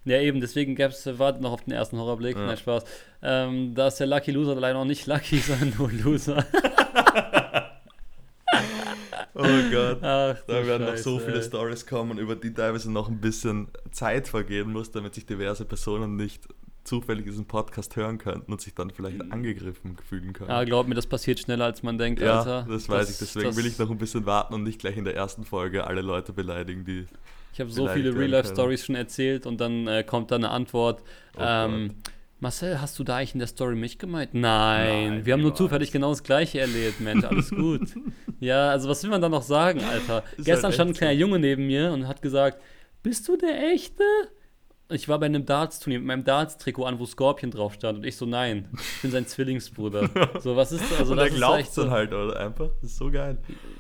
[0.06, 2.36] Ja, eben, deswegen gab's, wartet noch auf den ersten Horrorblick.
[2.36, 2.48] Ja.
[2.48, 2.84] Nein, Spaß.
[3.22, 6.46] Ähm, da ist der Lucky Loser leider noch nicht Lucky, sondern nur Loser.
[9.34, 10.04] oh Gott.
[10.04, 13.70] Ach, da werden Scheiße, noch so viele Stories kommen, über die teilweise noch ein bisschen
[13.92, 16.50] Zeit vergehen muss, damit sich diverse Personen nicht
[16.84, 19.32] zufällig diesen Podcast hören könnten und sich dann vielleicht mhm.
[19.32, 20.50] angegriffen fühlen können.
[20.50, 22.66] Ja, glaub mir, das passiert schneller, als man denkt, ja, Alter.
[22.70, 23.34] das weiß das, ich.
[23.34, 26.02] Deswegen will ich noch ein bisschen warten und nicht gleich in der ersten Folge alle
[26.02, 27.06] Leute beleidigen, die
[27.54, 31.04] ich habe so viele Real-Life-Stories schon erzählt und dann äh, kommt da eine Antwort.
[31.38, 31.92] Oh ähm,
[32.40, 34.34] Marcel, hast du da eigentlich in der Story mich gemeint?
[34.34, 37.90] Nein, Nein wir haben nur zufällig genau das gleiche erlebt, Mensch, alles gut.
[38.40, 40.24] ja, also was will man da noch sagen, Alter?
[40.36, 42.60] Ist Gestern halt stand ein kleiner Junge neben mir und hat gesagt,
[43.04, 44.04] bist du der Echte?
[44.90, 48.00] Ich war bei einem Darts-Turnier mit meinem Darts-Trikot an, wo Scorpion drauf stand.
[48.00, 50.10] Und ich so, nein, ich bin sein Zwillingsbruder.
[50.40, 51.00] so, was ist das?
[51.00, 52.40] Also, und er glaubt es dann halt, oder?
[52.40, 52.70] Einfach.
[52.82, 53.38] Das ist so geil.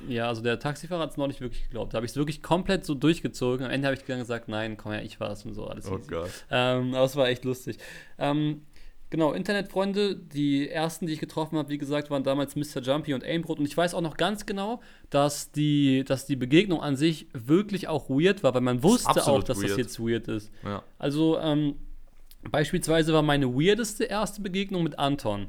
[0.08, 1.94] Ja, also der Taxifahrer hat es noch nicht wirklich geglaubt.
[1.94, 3.66] Da habe ich es wirklich komplett so durchgezogen.
[3.66, 5.68] Am Ende habe ich gesagt, nein, komm her, ich war es und so.
[5.68, 6.10] Alles oh easy.
[6.10, 6.32] Gott.
[6.50, 7.78] Ähm, aber es war echt lustig.
[8.18, 8.62] Ähm,
[9.13, 12.82] Genau, Internetfreunde, die ersten, die ich getroffen habe, wie gesagt, waren damals Mr.
[12.82, 13.60] Jumpy und Aimbrot.
[13.60, 17.88] Und ich weiß auch noch ganz genau, dass die, dass die Begegnung an sich wirklich
[17.88, 19.69] auch weird war, weil man wusste auch, dass weird.
[19.69, 20.52] das jetzt weird ist.
[20.63, 20.82] Ja.
[20.97, 21.76] Also, ähm,
[22.49, 25.45] beispielsweise war meine weirdeste erste Begegnung mit Anton.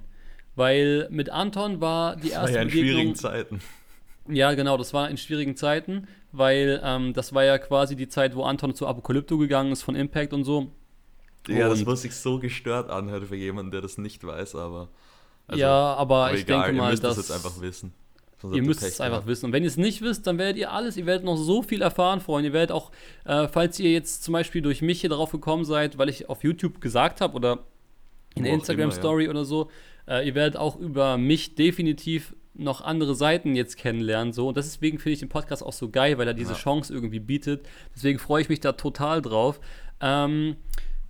[0.56, 2.90] Weil mit Anton war die erste das war ja in Begegnung.
[2.90, 3.60] schwierigen Zeiten.
[4.28, 8.36] Ja, genau, das war in schwierigen Zeiten, weil ähm, das war ja quasi die Zeit,
[8.36, 10.70] wo Anton zu Apokalypto gegangen ist von Impact und so.
[11.48, 14.88] Ja, das muss sich so gestört anhören für jemanden, der das nicht weiß, aber.
[15.46, 17.92] Also, ja, aber, aber ich egal, denke mal, ihr müsst dass, das jetzt einfach wissen.
[18.52, 19.26] Ihr müsst es einfach gehabt.
[19.26, 19.46] wissen.
[19.46, 21.80] Und wenn ihr es nicht wisst, dann werdet ihr alles, ihr werdet noch so viel
[21.80, 22.48] erfahren, Freunde.
[22.48, 22.90] Ihr werdet auch,
[23.24, 26.44] äh, falls ihr jetzt zum Beispiel durch mich hier drauf gekommen seid, weil ich auf
[26.44, 27.64] YouTube gesagt habe oder
[28.34, 29.30] in der Instagram-Story ja.
[29.30, 29.70] oder so,
[30.06, 34.32] äh, ihr werdet auch über mich definitiv noch andere Seiten jetzt kennenlernen.
[34.32, 34.48] So.
[34.48, 36.58] Und deswegen finde ich den Podcast auch so geil, weil er diese ja.
[36.58, 37.66] Chance irgendwie bietet.
[37.94, 39.60] Deswegen freue ich mich da total drauf.
[40.00, 40.56] Ähm,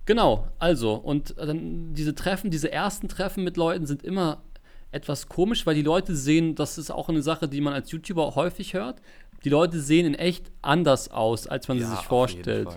[0.05, 4.43] Genau, also, und dann diese Treffen, diese ersten Treffen mit Leuten sind immer
[4.91, 8.35] etwas komisch, weil die Leute sehen, das ist auch eine Sache, die man als YouTuber
[8.35, 9.01] häufig hört.
[9.43, 12.69] Die Leute sehen in echt anders aus, als man ja, sie sich vorstellt.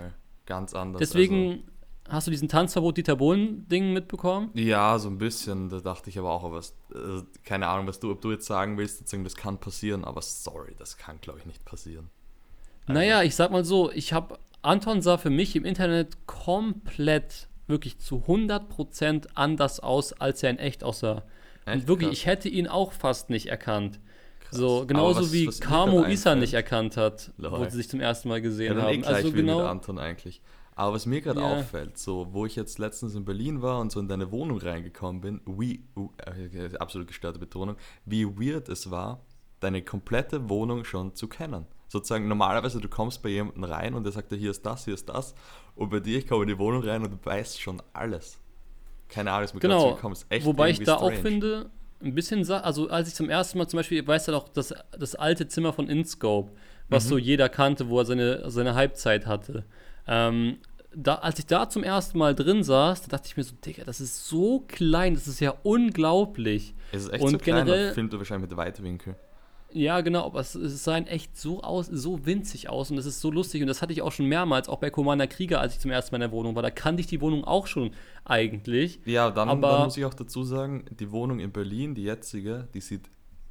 [0.44, 0.98] Ganz anders.
[0.98, 1.62] Deswegen also.
[2.08, 4.50] hast du diesen Tanzverbot Dieter Bohlen-Ding mitbekommen?
[4.54, 5.68] Ja, so ein bisschen.
[5.68, 8.78] Da dachte ich aber auch, aber äh, keine Ahnung, was du, ob du jetzt sagen
[8.78, 12.10] willst, das kann passieren, aber sorry, das kann, glaube ich, nicht passieren.
[12.86, 12.98] Also.
[12.98, 17.98] Naja, ich sag mal so, ich habe Anton sah für mich im Internet komplett, wirklich
[17.98, 21.24] zu 100% anders aus, als er in echt aussah.
[21.64, 21.74] Echt?
[21.82, 22.18] Und wirklich, Krass.
[22.18, 24.00] ich hätte ihn auch fast nicht erkannt.
[24.40, 24.58] Krass.
[24.58, 27.52] So, genauso was, wie was Kamo Isa nicht erkannt hat, Lol.
[27.52, 29.02] wo sie sich zum ersten Mal gesehen ja, haben.
[29.02, 30.40] Eh also genau mit Anton eigentlich.
[30.74, 31.58] Aber was mir gerade ja.
[31.58, 35.20] auffällt, so wo ich jetzt letztens in Berlin war und so in deine Wohnung reingekommen
[35.20, 39.24] bin, wie äh, absolut gestörte Betonung, wie weird es war,
[39.60, 44.12] deine komplette Wohnung schon zu kennen sozusagen normalerweise du kommst bei jemandem rein und der
[44.12, 45.34] sagt dir, hier ist das, hier ist das.
[45.74, 48.38] Und bei dir, ich komme in die Wohnung rein und du weißt schon alles.
[49.08, 49.94] Keine Ahnung, was mir genau.
[49.94, 51.16] gerade so Echt Wobei ich da strange.
[51.16, 51.70] auch finde,
[52.02, 54.74] ein bisschen, also als ich zum ersten Mal zum Beispiel, ich weiß ja noch, das,
[54.98, 56.52] das alte Zimmer von InScope,
[56.88, 57.08] was mhm.
[57.08, 59.64] so jeder kannte, wo er seine, seine Halbzeit hatte.
[60.06, 60.58] Ähm,
[60.94, 63.84] da, als ich da zum ersten Mal drin saß, da dachte ich mir so, Digga,
[63.84, 66.74] das ist so klein, das ist ja unglaublich.
[66.92, 69.16] Es ist echt und so klein, generell, filmt du wahrscheinlich mit Weitwinkel.
[69.72, 73.20] Ja, genau, aber es, es sah echt so aus, so winzig aus und es ist
[73.20, 75.80] so lustig und das hatte ich auch schon mehrmals, auch bei Commander Krieger, als ich
[75.80, 76.62] zum ersten Mal in der Wohnung war.
[76.62, 77.90] Da kannte ich die Wohnung auch schon
[78.24, 79.00] eigentlich.
[79.04, 82.68] Ja, dann, aber, dann muss ich auch dazu sagen, die Wohnung in Berlin, die jetzige,
[82.72, 83.10] die sieht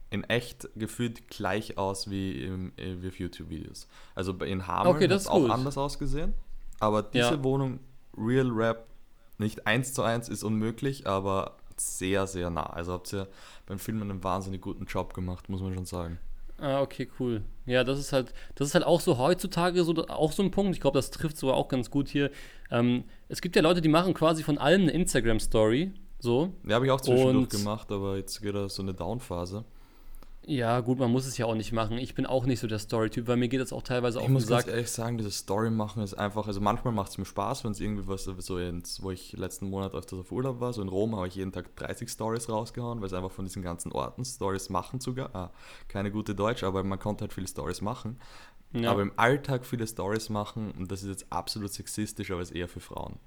[0.09, 3.87] in echt gefühlt gleich aus wie, im, äh, wie auf YouTube-Videos.
[4.15, 6.33] Also in Hameln okay, hat es auch anders ausgesehen,
[6.79, 7.43] aber diese ja.
[7.43, 7.79] Wohnung,
[8.17, 8.87] Real Rap,
[9.37, 12.65] nicht eins zu eins ist unmöglich, aber sehr, sehr nah.
[12.65, 13.27] Also habt ihr
[13.65, 16.19] beim Filmen einen wahnsinnig guten Job gemacht, muss man schon sagen.
[16.59, 17.43] Ah, okay, cool.
[17.65, 20.73] Ja, das ist halt, das ist halt auch so heutzutage so, auch so ein Punkt.
[20.73, 22.31] Ich glaube, das trifft sogar auch ganz gut hier.
[22.71, 25.91] Ähm, es gibt ja Leute, die machen quasi von allem eine Instagram-Story.
[26.19, 26.53] So.
[26.67, 29.65] Ja, habe ich auch zwischendurch gemacht, aber jetzt geht da so eine Down-Phase.
[30.49, 31.97] Ja, gut, man muss es ja auch nicht machen.
[31.97, 34.27] Ich bin auch nicht so der Story-Typ, weil mir geht das auch teilweise ich auf
[34.29, 34.43] den Sack.
[34.43, 37.25] Ich muss ganz ehrlich sagen, dieses Story machen ist einfach, also manchmal macht es mir
[37.25, 40.71] Spaß, wenn es irgendwie was, so ins, wo ich letzten Monat öfters auf Urlaub war,
[40.71, 43.61] so in Rom habe ich jeden Tag 30 Stories rausgehauen, weil es einfach von diesen
[43.61, 45.51] ganzen Orten Stories machen sogar, ah,
[45.89, 48.17] keine gute Deutsch, aber man konnte halt viele Stories machen.
[48.71, 48.91] Ja.
[48.91, 52.55] Aber im Alltag viele Stories machen, und das ist jetzt absolut sexistisch, aber es ist
[52.55, 53.19] eher für Frauen.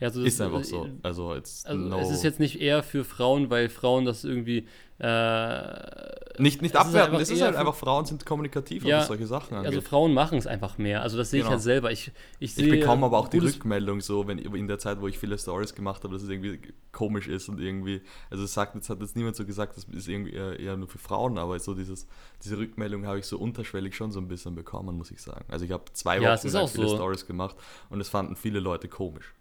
[0.00, 0.88] Ja, also ist einfach so.
[1.02, 1.98] Also, jetzt also no.
[2.00, 4.66] es ist jetzt nicht eher für Frauen, weil Frauen das irgendwie
[4.98, 7.18] äh, nicht nicht abwerten.
[7.20, 9.68] Es ist halt einfach, Frauen sind kommunikativ, ja, was solche Sachen angeht.
[9.68, 11.02] Also Frauen machen es einfach mehr.
[11.02, 11.50] Also das sehe genau.
[11.50, 11.92] ich halt selber.
[11.92, 15.18] Ich, ich, ich bekomme aber auch die Rückmeldung so, wenn in der Zeit, wo ich
[15.18, 16.60] viele Stories gemacht habe, dass es irgendwie
[16.92, 20.08] komisch ist und irgendwie, also es sagt, jetzt hat jetzt niemand so gesagt, das ist
[20.08, 22.06] irgendwie eher, eher nur für Frauen, aber so dieses,
[22.44, 25.44] diese Rückmeldung habe ich so unterschwellig schon so ein bisschen bekommen, muss ich sagen.
[25.48, 26.96] Also ich habe zwei Wochen ja, lang viele so.
[26.96, 27.56] Stories gemacht
[27.90, 29.34] und es fanden viele Leute komisch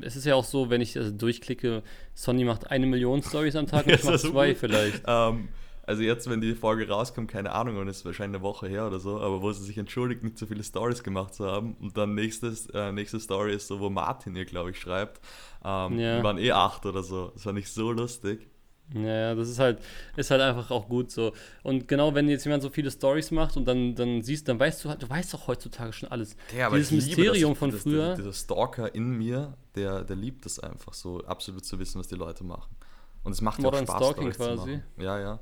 [0.00, 1.82] es ist ja auch so, wenn ich also durchklicke,
[2.14, 5.02] Sony macht eine Million Stories am Tag und ich mache zwei vielleicht.
[5.06, 5.48] Ähm,
[5.90, 8.86] also jetzt, wenn die Folge rauskommt, keine Ahnung, und es ist wahrscheinlich eine Woche her
[8.86, 11.74] oder so, aber wo sie sich entschuldigt, nicht so viele Stories gemacht zu haben.
[11.80, 15.20] Und dann nächstes, äh, nächste Story ist so, wo Martin ihr, glaube ich, schreibt.
[15.64, 16.18] Ähm, ja.
[16.18, 17.32] Die waren eh acht oder so.
[17.34, 18.48] Das fand ich so lustig.
[18.94, 19.78] Ja, das ist halt,
[20.16, 21.32] ist halt einfach auch gut so.
[21.62, 24.84] Und genau, wenn jetzt jemand so viele Stories macht und dann, dann siehst, dann weißt
[24.84, 26.36] du halt, du weißt doch heutzutage schon alles.
[26.56, 28.14] Ja, aber Dieses Mysterium das, von das, früher.
[28.16, 32.16] Dieser Stalker in mir, der, der liebt es einfach so, absolut zu wissen, was die
[32.16, 32.74] Leute machen.
[33.22, 34.80] Und es macht ja auch Spaß, Stalking quasi.
[34.98, 35.40] Ja, ja.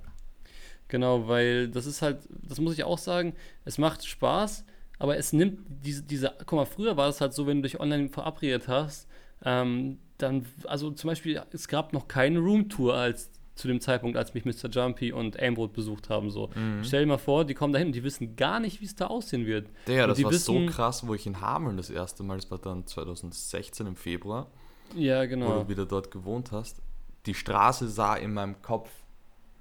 [0.88, 3.34] Genau, weil das ist halt, das muss ich auch sagen,
[3.64, 4.64] es macht Spaß,
[4.98, 7.78] aber es nimmt diese, diese, guck mal, früher war es halt so, wenn du dich
[7.78, 9.06] online verabredet hast,
[9.44, 14.35] ähm, dann, also zum Beispiel, es gab noch keine Roomtour als zu dem Zeitpunkt, als
[14.35, 14.68] mich Mr.
[14.71, 16.31] Jumpy und Aimboat besucht haben.
[16.31, 16.51] So.
[16.55, 16.85] Mhm.
[16.85, 19.09] Stell dir mal vor, die kommen dahin und die wissen gar nicht, wie es da
[19.09, 19.68] aussehen wird.
[19.87, 22.59] Ja, das war wissen, so krass, wo ich in Hameln das erste Mal, das war
[22.59, 24.47] dann 2016 im Februar,
[24.94, 25.49] ja, genau.
[25.49, 26.81] wo du wieder dort gewohnt hast.
[27.27, 28.90] Die Straße sah in meinem Kopf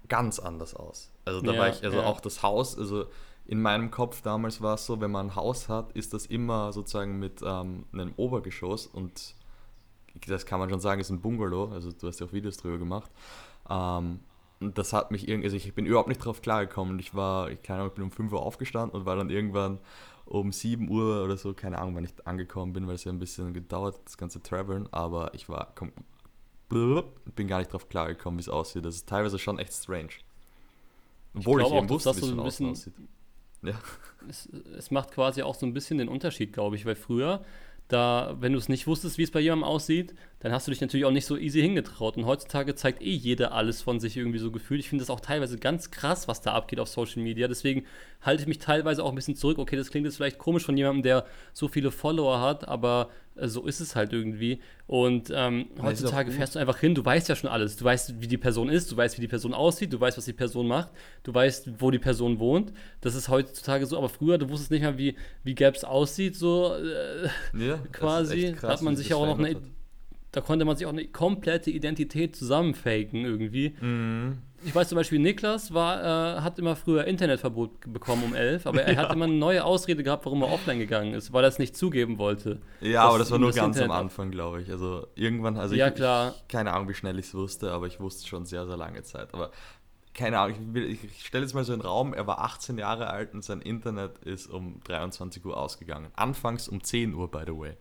[0.08, 1.12] ganz anders aus.
[1.26, 2.06] Also da ja, war ich, also ja.
[2.06, 3.08] auch das Haus, also
[3.48, 6.72] in meinem Kopf damals war es so, wenn man ein Haus hat, ist das immer
[6.72, 9.36] sozusagen mit ähm, einem Obergeschoss und
[10.25, 12.77] das kann man schon sagen, ist ein Bungalow, also du hast ja auch Videos drüber
[12.77, 13.12] gemacht.
[13.69, 14.19] Ähm,
[14.60, 16.97] und das hat mich irgendwie, also ich bin überhaupt nicht drauf klargekommen.
[16.99, 19.80] Ich war, ich keine Ahnung, ich bin um 5 Uhr aufgestanden und war dann irgendwann
[20.25, 23.19] um 7 Uhr oder so, keine Ahnung, wann ich angekommen bin, weil es ja ein
[23.19, 25.91] bisschen gedauert, das ganze Traveln, aber ich war, komm,
[26.69, 28.84] bin gar nicht drauf klargekommen, wie es aussieht.
[28.84, 30.10] Das ist teilweise schon echt strange.
[31.36, 32.93] Obwohl ich, ich eben wusste, wie es so ein bisschen, aussieht.
[33.62, 33.80] Ja.
[34.27, 37.43] Es, es macht quasi auch so ein bisschen den Unterschied, glaube ich, weil früher
[37.88, 40.82] da, wenn du es nicht wusstest, wie es bei jemandem aussieht, dann hast du dich
[40.82, 42.15] natürlich auch nicht so easy hingetraut.
[42.15, 44.80] Und heutzutage zeigt eh jeder alles von sich irgendwie so gefühlt.
[44.80, 47.47] Ich finde das auch teilweise ganz krass, was da abgeht auf Social Media.
[47.47, 47.86] Deswegen
[48.21, 49.58] halte ich mich teilweise auch ein bisschen zurück.
[49.58, 53.47] Okay, das klingt jetzt vielleicht komisch von jemandem, der so viele Follower hat, aber äh,
[53.47, 54.60] so ist es halt irgendwie.
[54.86, 57.76] Und ähm, heutzutage fährst du einfach hin, du weißt ja schon alles.
[57.76, 60.26] Du weißt, wie die Person ist, du weißt, wie die Person aussieht, du weißt, was
[60.26, 60.91] die Person macht,
[61.23, 62.73] du weißt, wo die Person wohnt.
[63.02, 66.76] Das ist heutzutage so, aber früher, du wusstest nicht mal, wie, wie Gaps aussieht, so
[66.76, 68.54] äh, ja, quasi.
[68.54, 69.56] Krass, hat man sich ja auch noch eine.
[69.56, 69.77] Hat
[70.38, 73.76] da konnte man sich auch eine komplette Identität zusammenfaken irgendwie.
[73.82, 74.38] Mhm.
[74.63, 78.84] Ich weiß zum Beispiel, Niklas war, äh, hat immer früher Internetverbot bekommen um 11, aber
[78.84, 79.00] er ja.
[79.00, 81.76] hat immer eine neue Ausrede gehabt, warum er offline gegangen ist, weil er es nicht
[81.76, 82.62] zugeben wollte.
[82.82, 84.69] Ja, aber das war nur das ganz Internet am Anfang, glaube ich.
[84.69, 86.36] Also irgendwann, also ja, ich, klar.
[86.36, 89.02] Ich, keine Ahnung, wie schnell ich es wusste, aber ich wusste schon sehr, sehr lange
[89.02, 89.34] Zeit.
[89.34, 89.50] Aber
[90.13, 93.34] keine Ahnung, ich, ich stelle jetzt mal so einen Raum, er war 18 Jahre alt
[93.34, 96.12] und sein Internet ist um 23 Uhr ausgegangen.
[96.15, 97.73] Anfangs um 10 Uhr, by the way.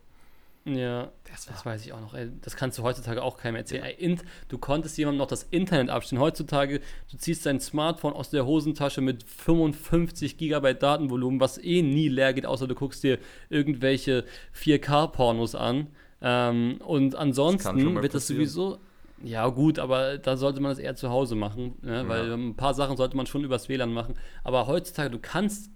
[0.67, 2.13] Ja, das, das, weiß ich auch noch.
[2.13, 3.83] Ey, das kannst du heutzutage auch keinem erzählen.
[3.83, 3.89] Ja.
[3.89, 4.17] Ey,
[4.49, 6.21] du konntest jemandem noch das Internet abstellen.
[6.21, 12.09] Heutzutage, du ziehst dein Smartphone aus der Hosentasche mit 55 Gigabyte Datenvolumen, was eh nie
[12.09, 13.17] leer geht, außer du guckst dir
[13.49, 14.25] irgendwelche
[14.55, 15.87] 4K-Pornos an.
[16.21, 18.79] Ähm, und ansonsten das wird das sowieso.
[19.23, 22.03] Ja, gut, aber da sollte man das eher zu Hause machen, ne?
[22.03, 22.07] ja.
[22.07, 24.15] weil ein paar Sachen sollte man schon übers WLAN machen.
[24.43, 25.71] Aber heutzutage, du kannst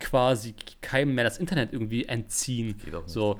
[0.00, 2.76] quasi keinem mehr das Internet irgendwie entziehen.
[2.84, 3.12] Geht auch nicht.
[3.12, 3.38] So.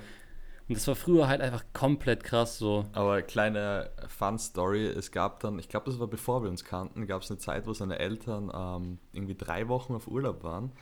[0.68, 2.86] Und das war früher halt einfach komplett krass so.
[2.92, 7.22] Aber kleine Fun-Story, es gab dann, ich glaube, das war bevor wir uns kannten, gab
[7.22, 10.72] es eine Zeit, wo seine Eltern ähm, irgendwie drei Wochen auf Urlaub waren.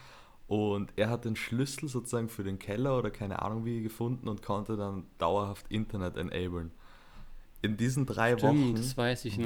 [0.47, 4.43] Und er hat den Schlüssel sozusagen für den Keller oder keine Ahnung wie gefunden und
[4.43, 6.71] konnte dann dauerhaft Internet enablen.
[7.63, 8.77] In diesen drei Stimmt, Wochen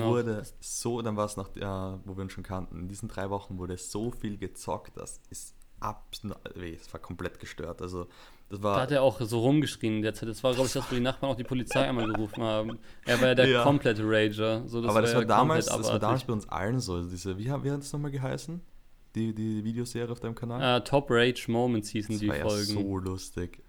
[0.04, 3.30] wurde so, dann war es noch, äh, wo wir uns schon kannten, in diesen drei
[3.30, 7.82] Wochen wurde so viel gezockt, das ist absolut, es war komplett gestört.
[7.82, 8.08] Also
[8.48, 10.28] das war, da hat er auch so rumgeschrien in der Zeit.
[10.28, 12.78] Das war, glaube ich, das, wo die Nachbarn auch die Polizei einmal gerufen haben.
[13.04, 13.62] Er war ja der ja.
[13.64, 14.62] komplette Rager.
[14.66, 17.02] So, das Aber das war, ja damals, das war damals bei uns allen so.
[17.02, 18.60] Diese, wie, wie hat es nochmal geheißen?
[19.16, 20.78] Die, die Videoserie auf deinem Kanal?
[20.78, 22.76] Uh, Top Rage Moments hießen das die war Folgen.
[22.76, 23.62] Ja so lustig.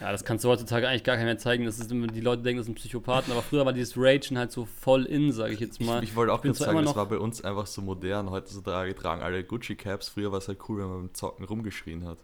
[0.00, 1.64] Ja, das kannst du heutzutage eigentlich gar keiner mehr zeigen.
[1.64, 4.52] Das ist immer, die Leute denken, das sind Psychopathen, aber früher war dieses Ragen halt
[4.52, 6.02] so voll in, sage ich jetzt mal.
[6.02, 8.30] Ich, ich wollte auch gerade sagen, das war bei uns einfach so modern.
[8.30, 10.08] Heutzutage tragen alle Gucci-Caps.
[10.08, 12.18] Früher war es halt cool, wenn man beim Zocken rumgeschrien hat.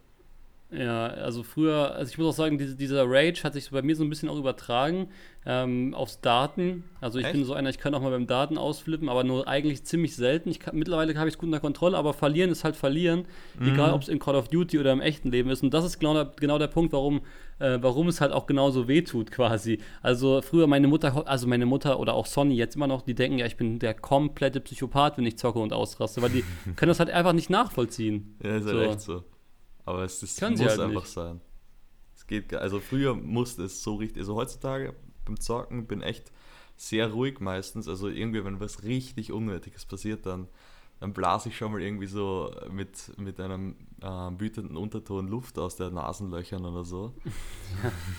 [0.69, 3.95] Ja, also früher, also ich muss auch sagen, diese, dieser Rage hat sich bei mir
[3.95, 5.07] so ein bisschen auch übertragen
[5.45, 6.83] ähm, aufs Daten.
[6.99, 7.35] Also ich Echt?
[7.35, 10.49] bin so einer, ich kann auch mal beim Daten ausflippen, aber nur eigentlich ziemlich selten.
[10.49, 13.27] Ich kann, mittlerweile habe ich es gut unter Kontrolle, aber verlieren ist halt verlieren,
[13.57, 13.75] mhm.
[13.75, 15.63] egal ob es in Call of Duty oder im echten Leben ist.
[15.63, 17.21] Und das ist genau der, genau der Punkt, warum,
[17.59, 19.79] äh, warum es halt auch genauso wehtut quasi.
[20.01, 23.39] Also früher meine Mutter, also meine Mutter oder auch Sonny jetzt immer noch, die denken
[23.39, 26.43] ja, ich bin der komplette Psychopath, wenn ich zocke und ausraste, weil die
[26.75, 28.35] können das halt einfach nicht nachvollziehen.
[28.43, 28.81] Ja, ist halt so.
[28.81, 29.23] echt so.
[29.87, 31.07] Aber es, es muss halt einfach nicht.
[31.07, 31.39] sein.
[32.13, 36.33] Es geht, also früher musste es so richtig, also heutzutage beim Zocken bin echt
[36.75, 37.87] sehr ruhig meistens.
[37.87, 40.49] Also irgendwie, wenn was richtig Unnötiges passiert, dann,
[40.99, 45.77] dann blase ich schon mal irgendwie so mit, mit einem äh, wütenden Unterton Luft aus
[45.77, 47.13] der Nasenlöchern oder so.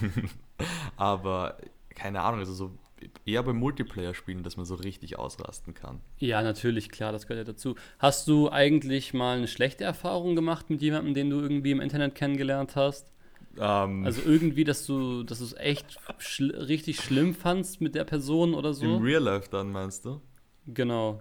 [0.96, 1.58] Aber
[1.90, 2.78] keine Ahnung, also so
[3.24, 6.00] eher beim Multiplayer-Spielen, dass man so richtig ausrasten kann.
[6.18, 7.74] Ja, natürlich, klar, das gehört ja dazu.
[7.98, 12.14] Hast du eigentlich mal eine schlechte Erfahrung gemacht mit jemandem, den du irgendwie im Internet
[12.14, 13.12] kennengelernt hast?
[13.60, 14.04] Ähm.
[14.04, 18.54] also irgendwie, dass du, dass du es echt schl richtig schlimm fandst mit der Person
[18.54, 18.84] oder so?
[18.96, 20.20] Im Real Life dann meinst du?
[20.66, 21.20] Genau.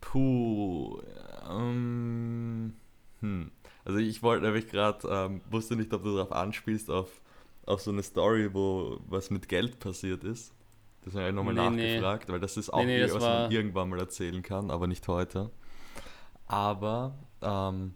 [0.00, 1.00] Puh.
[1.48, 2.74] Um,
[3.20, 3.50] hm.
[3.84, 7.22] Also ich wollte nämlich gerade, ähm, wusste nicht, ob du darauf anspielst, auf,
[7.64, 10.52] auf so eine Story, wo was mit Geld passiert ist.
[11.08, 12.34] Deswegen habe ich nochmal nee, nachgefragt, nee.
[12.34, 15.50] weil das ist auch nee, nee, was man irgendwann mal erzählen kann, aber nicht heute.
[16.46, 17.94] Aber ähm,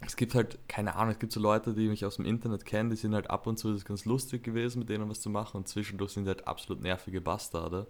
[0.00, 2.90] es gibt halt, keine Ahnung, es gibt so Leute, die mich aus dem Internet kennen,
[2.90, 5.58] die sind halt ab und zu das ganz lustig gewesen, mit denen was zu machen
[5.58, 7.86] und zwischendurch sind halt absolut nervige Bastarde.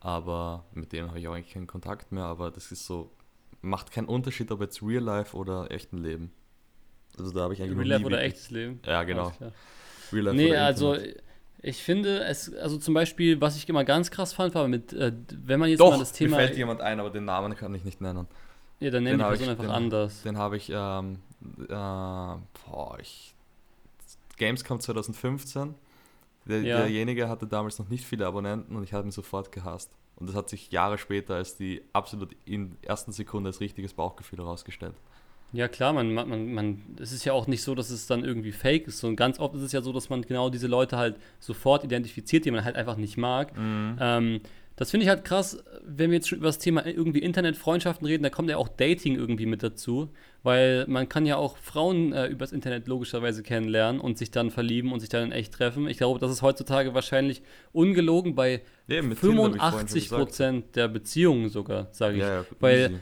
[0.00, 3.10] Aber mit denen habe ich auch eigentlich keinen Kontakt mehr, aber das ist so,
[3.60, 6.32] macht keinen Unterschied, ob jetzt Real Life oder echten Leben.
[7.18, 8.80] Also da habe ich eigentlich Real Life oder echtes Leben?
[8.86, 9.32] Ja, genau.
[10.12, 11.25] Real Life nee, also Internet.
[11.66, 15.12] Ich finde es, also zum Beispiel, was ich immer ganz krass fand, war mit, äh,
[15.44, 16.36] wenn man jetzt Doch, mal das Thema.
[16.36, 18.28] Mir fällt jemand ein, aber den Namen kann ich nicht nennen.
[18.78, 20.22] Ja, dann nenn die Person ich, einfach den, anders.
[20.22, 21.18] Den habe ich, ähm,
[21.58, 23.34] äh, boah, ich.
[24.36, 25.74] Gamescom 2015.
[26.44, 26.78] Der, ja.
[26.78, 29.90] Derjenige hatte damals noch nicht viele Abonnenten und ich habe ihn sofort gehasst.
[30.14, 34.38] Und das hat sich Jahre später als die absolut in ersten Sekunde als richtiges Bauchgefühl
[34.38, 34.94] herausgestellt.
[35.56, 38.52] Ja, klar, man, man, man, es ist ja auch nicht so, dass es dann irgendwie
[38.52, 39.02] fake ist.
[39.04, 42.44] Und ganz oft ist es ja so, dass man genau diese Leute halt sofort identifiziert,
[42.44, 43.56] die man halt einfach nicht mag.
[43.56, 43.96] Mhm.
[43.98, 44.40] Ähm,
[44.76, 48.22] das finde ich halt krass, wenn wir jetzt schon über das Thema irgendwie Internetfreundschaften reden,
[48.22, 50.10] da kommt ja auch Dating irgendwie mit dazu,
[50.42, 54.92] weil man kann ja auch Frauen äh, übers Internet logischerweise kennenlernen und sich dann verlieben
[54.92, 55.88] und sich dann in echt treffen.
[55.88, 57.40] Ich glaube, das ist heutzutage wahrscheinlich
[57.72, 62.22] ungelogen bei ja, 85 Prozent der Beziehungen sogar, sage ich.
[62.22, 63.00] Ja, ja, weil easy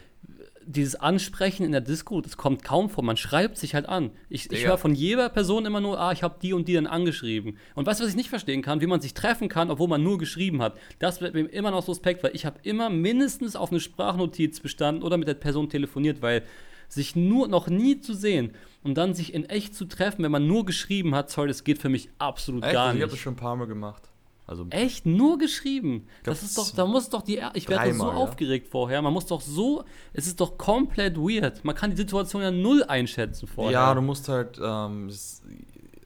[0.66, 3.05] dieses Ansprechen in der Disco, das kommt kaum vor.
[3.05, 4.11] Man schreibt sich halt an.
[4.29, 6.87] Ich, ich höre von jeder Person immer nur, ah, ich habe die und die dann
[6.87, 7.59] angeschrieben.
[7.74, 8.81] Und weißt du, was ich nicht verstehen kann?
[8.81, 10.77] Wie man sich treffen kann, obwohl man nur geschrieben hat.
[10.98, 15.03] Das wird mir immer noch suspekt, weil ich habe immer mindestens auf eine Sprachnotiz bestanden
[15.03, 16.42] oder mit der Person telefoniert, weil
[16.88, 20.46] sich nur noch nie zu sehen und dann sich in echt zu treffen, wenn man
[20.46, 22.72] nur geschrieben hat, sorry, das geht für mich absolut echt?
[22.72, 22.98] gar nicht.
[22.98, 24.11] Ich habe das schon ein paar Mal gemacht.
[24.46, 25.07] Also Echt?
[25.07, 26.07] Nur geschrieben?
[26.22, 28.12] Das ist doch, da muss doch die, ich werde so ja.
[28.12, 31.64] aufgeregt vorher, man muss doch so, es ist doch komplett weird.
[31.64, 33.72] Man kann die Situation ja null einschätzen vorher.
[33.72, 35.42] Ja, du musst halt, ähm, es,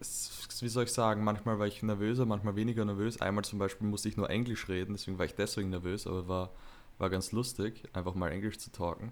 [0.01, 3.21] es, wie soll ich sagen, manchmal war ich nervöser, manchmal weniger nervös.
[3.21, 6.51] Einmal zum Beispiel musste ich nur Englisch reden, deswegen war ich deswegen nervös, aber war,
[6.99, 9.11] war ganz lustig, einfach mal Englisch zu talken.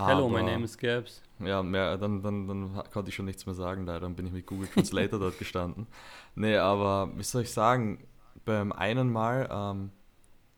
[0.00, 1.22] Hello, my name is Gabs.
[1.38, 4.00] Ja, mehr, dann, dann, dann konnte ich schon nichts mehr sagen, leider.
[4.00, 5.86] Dann bin ich mit Google Translator dort gestanden.
[6.34, 7.98] Nee, aber wie soll ich sagen,
[8.44, 9.90] beim einen Mal ähm,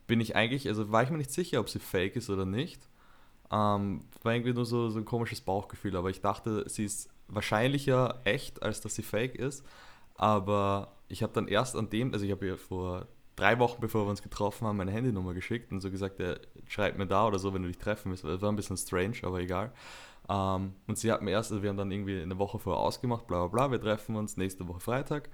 [0.07, 2.89] bin ich eigentlich, also war ich mir nicht sicher, ob sie fake ist oder nicht.
[3.51, 8.21] Ähm, war irgendwie nur so, so ein komisches Bauchgefühl, aber ich dachte, sie ist wahrscheinlicher
[8.25, 9.65] echt, als dass sie fake ist.
[10.17, 13.07] Aber ich habe dann erst an dem, also ich habe ihr vor
[13.37, 16.99] drei Wochen, bevor wir uns getroffen haben, meine Handynummer geschickt und so gesagt, er schreibt
[16.99, 18.25] mir da oder so, wenn du dich treffen willst.
[18.25, 19.73] Das war ein bisschen strange, aber egal.
[20.29, 23.27] Ähm, und sie hat mir erst, also wir haben dann irgendwie eine Woche vorher ausgemacht,
[23.27, 25.29] bla bla bla, wir treffen uns nächste Woche Freitag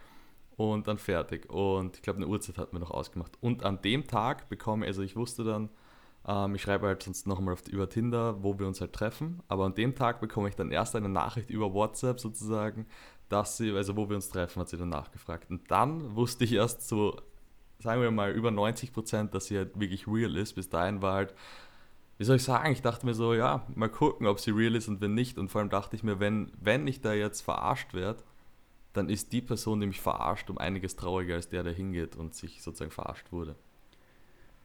[0.61, 1.49] und dann fertig.
[1.49, 3.33] Und ich glaube, eine Uhrzeit hatten wir noch ausgemacht.
[3.41, 5.71] Und an dem Tag bekomme ich, also ich wusste dann,
[6.29, 9.43] ähm, ich schreibe halt sonst nochmal über Tinder, wo wir uns halt treffen.
[9.49, 12.87] Aber an dem Tag bekomme ich dann erst eine Nachricht über WhatsApp sozusagen,
[13.31, 15.49] dass sie, also wo wir uns treffen, hat sie dann nachgefragt.
[15.51, 17.17] Und dann wusste ich erst so,
[17.79, 20.53] sagen wir mal, über 90 Prozent, dass sie halt wirklich real ist.
[20.53, 21.35] Bis dahin war halt,
[22.19, 24.89] wie soll ich sagen, ich dachte mir so, ja, mal gucken, ob sie real ist
[24.89, 25.39] und wenn nicht.
[25.39, 28.23] Und vor allem dachte ich mir, wenn, wenn ich da jetzt verarscht werde,
[28.93, 32.63] dann ist die Person, mich verarscht, um einiges trauriger als der, der hingeht und sich
[32.63, 33.55] sozusagen verarscht wurde.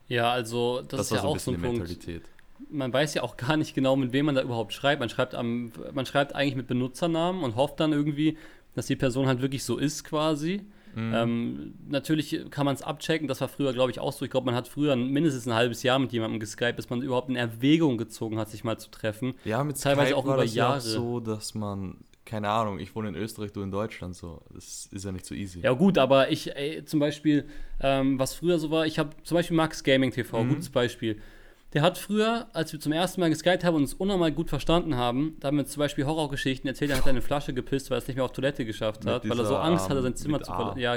[0.08, 1.80] Ja, also das, das ist ja so auch so ein Punkt.
[1.80, 2.24] Mentalität.
[2.70, 5.00] Man weiß ja auch gar nicht genau, mit wem man da überhaupt schreibt.
[5.00, 8.38] Man schreibt, am, man schreibt eigentlich mit Benutzernamen und hofft dann irgendwie,
[8.76, 10.62] dass die Person halt wirklich so ist quasi.
[10.96, 11.14] Mhm.
[11.14, 14.24] Ähm, natürlich kann man es abchecken, das war früher, glaube ich, auch so.
[14.24, 17.30] Ich glaube, man hat früher mindestens ein halbes Jahr mit jemandem geskypt, bis man überhaupt
[17.30, 19.34] in Erwägung gezogen hat, sich mal zu treffen.
[19.44, 20.76] Ja, mit Teilweise Skype auch über Jahre.
[20.76, 24.42] Ja so, dass man keine Ahnung, ich wohne in Österreich, du in Deutschland, so.
[24.54, 25.60] Das ist ja nicht so easy.
[25.60, 27.46] Ja, gut, aber ich, ey, zum Beispiel,
[27.80, 30.50] ähm, was früher so war, ich habe zum Beispiel Max Gaming TV, mhm.
[30.50, 31.22] gutes Beispiel.
[31.74, 34.96] Der hat früher, als wir zum ersten Mal geskypt haben und uns unnormal gut verstanden
[34.96, 38.02] haben, da haben wir zum Beispiel Horrorgeschichten erzählt, er hat eine Flasche gepisst, weil er
[38.02, 40.54] es nicht mehr auf Toilette geschafft hat, weil er so Angst hatte, sein Zimmer zu
[40.54, 40.80] verlassen.
[40.80, 40.96] Ja,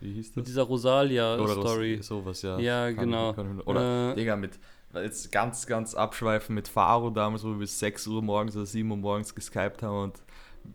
[0.00, 0.36] wie hieß das?
[0.36, 2.00] Mit dieser Rosalia-Story.
[2.02, 2.58] Sowas, ja.
[2.58, 3.32] Ja, kann, genau.
[3.32, 4.58] Kann, oder, äh, Digga, mit,
[4.94, 8.90] jetzt ganz, ganz abschweifen mit Faro damals, wo wir bis 6 Uhr morgens oder 7
[8.90, 10.22] Uhr morgens geskypt haben und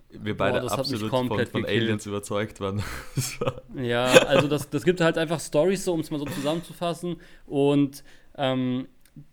[0.10, 2.84] wir beide Boah, absolut von, von Aliens überzeugt waren.
[3.76, 7.18] ja, also das, das gibt halt einfach Stories, so, um es mal so zusammenzufassen.
[7.46, 8.04] Und
[8.38, 8.88] ähm,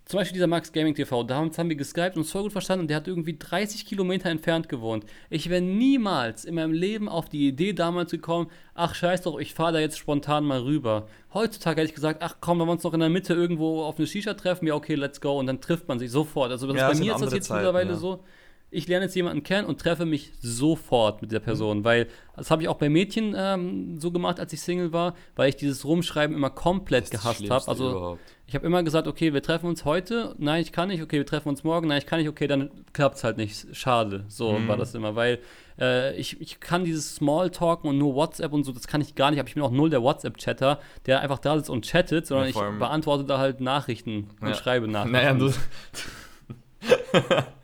[0.06, 2.82] zum Beispiel dieser Max Gaming TV, damals haben wir geskypt und uns voll gut verstanden
[2.82, 5.04] und der hat irgendwie 30 Kilometer entfernt gewohnt.
[5.30, 9.54] Ich wäre niemals in meinem Leben auf die Idee damals gekommen, ach scheiß doch, ich
[9.54, 11.06] fahre da jetzt spontan mal rüber.
[11.32, 13.98] Heutzutage hätte ich gesagt, ach komm, wenn wir uns noch in der Mitte irgendwo auf
[13.98, 16.50] eine Shisha treffen, ja okay, let's go und dann trifft man sich sofort.
[16.50, 17.96] Also ja, bei mir ist das jetzt Zeiten, mittlerweile ja.
[17.96, 18.24] so
[18.70, 21.84] ich lerne jetzt jemanden kennen und treffe mich sofort mit der Person, mhm.
[21.84, 22.06] weil
[22.36, 25.56] das habe ich auch bei Mädchen ähm, so gemacht, als ich Single war, weil ich
[25.56, 27.66] dieses Rumschreiben immer komplett gehasst habe.
[27.66, 28.20] Also überhaupt.
[28.46, 31.26] ich habe immer gesagt, okay, wir treffen uns heute, nein, ich kann nicht, okay, wir
[31.26, 33.74] treffen uns morgen, nein, ich kann nicht, okay, dann klappt es halt nicht.
[33.74, 34.68] Schade, so mhm.
[34.68, 35.38] war das immer, weil
[35.80, 39.30] äh, ich, ich kann dieses Smalltalken und nur WhatsApp und so, das kann ich gar
[39.30, 42.50] nicht, aber ich bin auch null der WhatsApp-Chatter, der einfach da sitzt und chattet, sondern
[42.50, 44.54] ja, ich beantworte da halt Nachrichten und ja.
[44.54, 45.12] schreibe Nachrichten.
[45.12, 45.50] Naja, du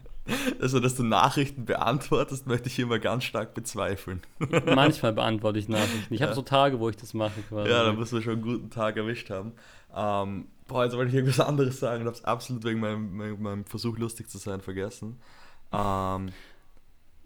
[0.61, 4.22] Also, dass du Nachrichten beantwortest, möchte ich immer ganz stark bezweifeln.
[4.75, 6.14] Manchmal beantworte ich Nachrichten.
[6.14, 6.27] Ich ja.
[6.27, 7.70] habe so Tage, wo ich das mache quasi.
[7.70, 9.53] Ja, da musst du schon einen guten Tag erwischt haben.
[9.95, 13.43] Ähm, boah, jetzt wollte ich irgendwas anderes sagen und habe es absolut wegen meinem, meinem,
[13.43, 15.18] meinem, Versuch, lustig zu sein, vergessen.
[15.72, 16.31] Ähm,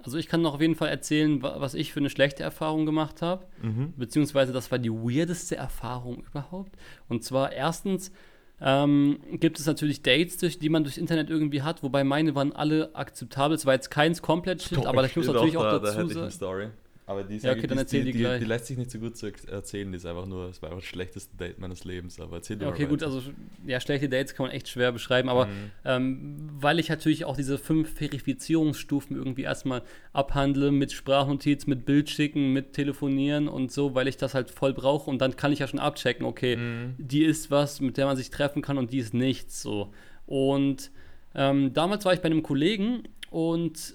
[0.02, 3.22] also ich kann noch auf jeden Fall erzählen, was ich für eine schlechte Erfahrung gemacht
[3.22, 3.46] habe.
[3.62, 3.94] Mhm.
[3.96, 6.72] Beziehungsweise das war die weirdeste Erfahrung überhaupt.
[7.08, 8.12] Und zwar erstens
[8.60, 12.52] ähm, gibt es natürlich Dates, durch, die man durchs Internet irgendwie hat, wobei meine waren
[12.52, 13.56] alle akzeptabel.
[13.56, 16.34] Es war jetzt keins komplett shit, aber da muss natürlich auch, auch dazu da ich
[16.34, 16.68] Story.
[17.08, 19.16] Aber die, ja, okay, dann erzähl die, die, die, die, lässt sich nicht so gut
[19.16, 22.36] zu erzählen, die ist einfach nur, es war einfach das schlechteste Date meines Lebens, aber
[22.36, 23.22] erzähl ja, Okay, gut, also
[23.66, 25.70] ja, schlechte Dates kann man echt schwer beschreiben, aber mhm.
[25.86, 32.52] ähm, weil ich natürlich auch diese fünf Verifizierungsstufen irgendwie erstmal abhandle mit Sprachnotiz, mit Bildschicken,
[32.52, 35.66] mit Telefonieren und so, weil ich das halt voll brauche und dann kann ich ja
[35.66, 36.94] schon abchecken, okay, mhm.
[36.98, 39.94] die ist was, mit der man sich treffen kann und die ist nichts so.
[40.26, 40.90] Und
[41.34, 43.94] ähm, damals war ich bei einem Kollegen und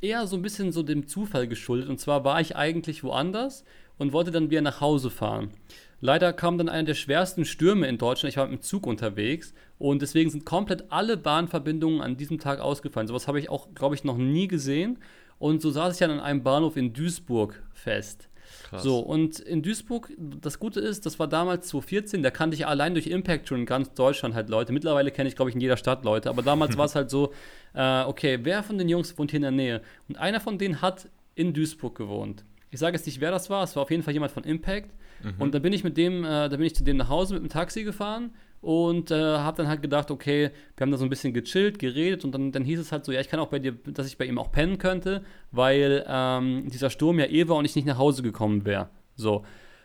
[0.00, 1.88] äh, eher so ein bisschen so dem Zufall geschuldet.
[1.88, 3.64] Und zwar war ich eigentlich woanders
[3.98, 5.50] und wollte dann wieder nach Hause fahren.
[6.00, 8.30] Leider kam dann einer der schwersten Stürme in Deutschland.
[8.32, 12.60] Ich war mit dem Zug unterwegs und deswegen sind komplett alle Bahnverbindungen an diesem Tag
[12.60, 13.08] ausgefallen.
[13.08, 14.98] Sowas habe ich auch, glaube ich, noch nie gesehen.
[15.38, 18.28] Und so saß ich dann an einem Bahnhof in Duisburg fest.
[18.68, 18.82] Krass.
[18.82, 22.94] So, und in Duisburg, das Gute ist, das war damals 2014, da kannte ich allein
[22.94, 24.72] durch Impact schon in ganz Deutschland halt Leute.
[24.72, 27.32] Mittlerweile kenne ich, glaube ich, in jeder Stadt Leute, aber damals war es halt so,
[27.74, 29.82] äh, okay, wer von den Jungs wohnt hier in der Nähe?
[30.08, 32.44] Und einer von denen hat in Duisburg gewohnt.
[32.70, 34.90] Ich sage jetzt nicht, wer das war, es war auf jeden Fall jemand von Impact.
[35.22, 35.34] Mhm.
[35.38, 37.42] Und da bin ich mit dem, äh, da bin ich zu dem nach Hause mit
[37.42, 41.10] dem Taxi gefahren und äh, habe dann halt gedacht, okay, wir haben da so ein
[41.10, 43.58] bisschen gechillt, geredet und dann, dann hieß es halt so, ja, ich kann auch bei
[43.58, 47.56] dir, dass ich bei ihm auch pennen könnte, weil ähm, dieser Sturm ja eh war
[47.56, 48.88] und ich nicht nach Hause gekommen wäre.
[49.14, 49.44] So.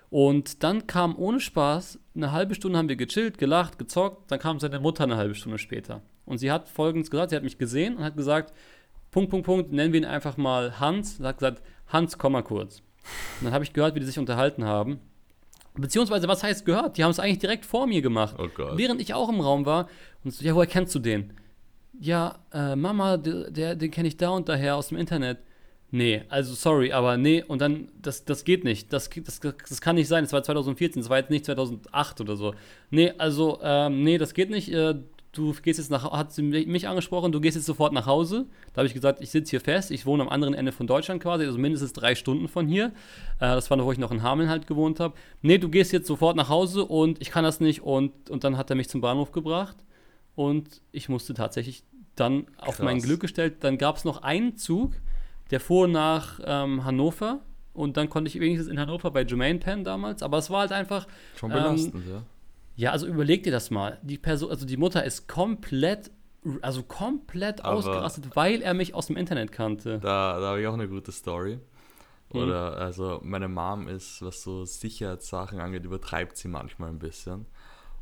[0.09, 4.59] Und dann kam ohne Spaß, eine halbe Stunde haben wir gechillt, gelacht, gezockt, dann kam
[4.59, 6.01] seine Mutter eine halbe Stunde später.
[6.25, 8.53] Und sie hat folgendes gesagt, sie hat mich gesehen und hat gesagt,
[9.11, 11.17] Punkt, Punkt, Punkt, nennen wir ihn einfach mal Hans.
[11.17, 12.79] Sie hat gesagt, Hans, komm mal kurz.
[13.39, 14.99] Und dann habe ich gehört, wie die sich unterhalten haben.
[15.75, 16.97] Beziehungsweise, was heißt gehört?
[16.97, 18.35] Die haben es eigentlich direkt vor mir gemacht.
[18.37, 19.87] Oh während ich auch im Raum war.
[20.23, 21.33] Und so, ja, woher kennst du den?
[21.99, 25.39] Ja, äh, Mama, der, der den kenne ich da und daher aus dem Internet.
[25.93, 28.93] Nee, also sorry, aber nee, und dann, das, das geht nicht.
[28.93, 30.23] Das, das, das kann nicht sein.
[30.23, 32.53] Das war 2014, das war jetzt nicht 2008 oder so.
[32.89, 34.71] Nee, also, ähm, nee, das geht nicht.
[34.71, 34.95] Äh,
[35.31, 38.47] du gehst jetzt nach, hat sie mich angesprochen, du gehst jetzt sofort nach Hause.
[38.73, 41.21] Da habe ich gesagt, ich sitze hier fest, ich wohne am anderen Ende von Deutschland
[41.21, 42.87] quasi, also mindestens drei Stunden von hier.
[43.39, 45.13] Äh, das war noch, wo ich noch in Hameln halt gewohnt habe.
[45.41, 47.81] Nee, du gehst jetzt sofort nach Hause und ich kann das nicht.
[47.81, 49.77] Und, und dann hat er mich zum Bahnhof gebracht
[50.35, 51.83] und ich musste tatsächlich
[52.15, 52.67] dann Krass.
[52.67, 53.57] auf mein Glück gestellt.
[53.61, 54.93] Dann gab es noch einen Zug,
[55.49, 57.39] der fuhr nach ähm, Hannover.
[57.73, 60.23] Und dann konnte ich wenigstens in Hannover bei Jermaine pennen damals.
[60.23, 61.07] Aber es war halt einfach.
[61.37, 62.23] Schon belastend, ähm, ja
[62.81, 63.99] ja, also überleg dir das mal.
[64.01, 66.09] Die Person, also die Mutter ist komplett,
[66.63, 69.99] also komplett Aber ausgerastet, weil er mich aus dem Internet kannte.
[69.99, 71.59] Da, da habe ich auch eine gute Story.
[72.31, 72.41] Hm.
[72.41, 72.77] Oder, mhm.
[72.77, 77.45] also, meine Mom ist, was so Sicherheitssachen angeht, übertreibt sie manchmal ein bisschen.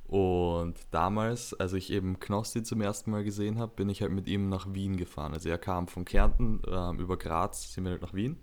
[0.08, 4.28] Und damals, als ich eben Knossi zum ersten Mal gesehen habe, bin ich halt mit
[4.28, 5.34] ihm nach Wien gefahren.
[5.34, 8.38] Also er kam von Kärnten äh, über Graz, sind wir halt nach Wien.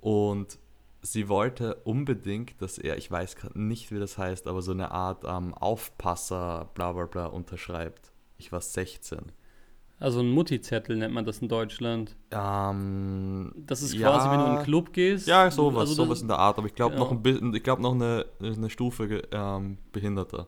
[0.00, 0.58] Und
[1.02, 4.90] sie wollte unbedingt, dass er, ich weiß gerade nicht, wie das heißt, aber so eine
[4.90, 8.12] Art ähm, Aufpasser, bla bla bla, unterschreibt.
[8.36, 9.32] Ich war 16.
[10.00, 12.14] Also ein Mutti-Zettel nennt man das in Deutschland.
[12.30, 15.26] Ähm, das ist ja, quasi, wenn du in einen Club gehst.
[15.26, 16.56] Ja, sowas, also sowas in der Art.
[16.56, 17.00] Aber ich glaube ja.
[17.00, 20.46] noch ein bisschen, ich glaube noch eine, eine Stufe ähm, behinderter.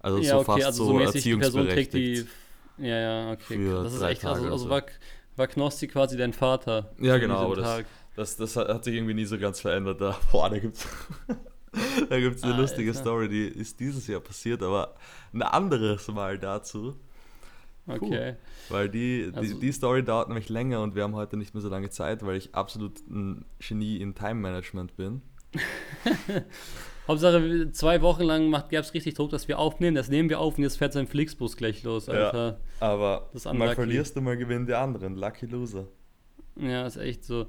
[0.00, 2.28] Also ja, so okay, fast also so, so erziehungsberechtigt.
[2.78, 3.70] Die, ja, ja, okay.
[3.70, 4.82] Das ist echt, also, also war,
[5.36, 6.90] war Knossi quasi dein Vater.
[6.98, 7.84] Ja, genau, das,
[8.20, 10.00] das, das, hat sich irgendwie nie so ganz verändert.
[10.00, 10.86] Da, boah, da gibt's
[12.08, 13.00] da gibt's eine ah, lustige Alter.
[13.00, 14.94] Story, die ist dieses Jahr passiert, aber
[15.32, 16.96] ein anderes Mal dazu.
[17.86, 18.36] Okay.
[18.68, 21.62] Weil die, also, die, die, Story dauert nämlich länger und wir haben heute nicht mehr
[21.62, 25.22] so lange Zeit, weil ich absolut ein Genie in Time Management bin.
[27.08, 29.96] Hauptsache, zwei Wochen lang gab es richtig Druck, dass wir aufnehmen.
[29.96, 32.60] Das nehmen wir auf und jetzt fährt sein Flixbus gleich los, Alter.
[32.80, 35.16] Ja, aber mal verlierst du, mal gewinnen die anderen.
[35.16, 35.88] Lucky Loser.
[36.56, 37.46] Ja, ist echt so.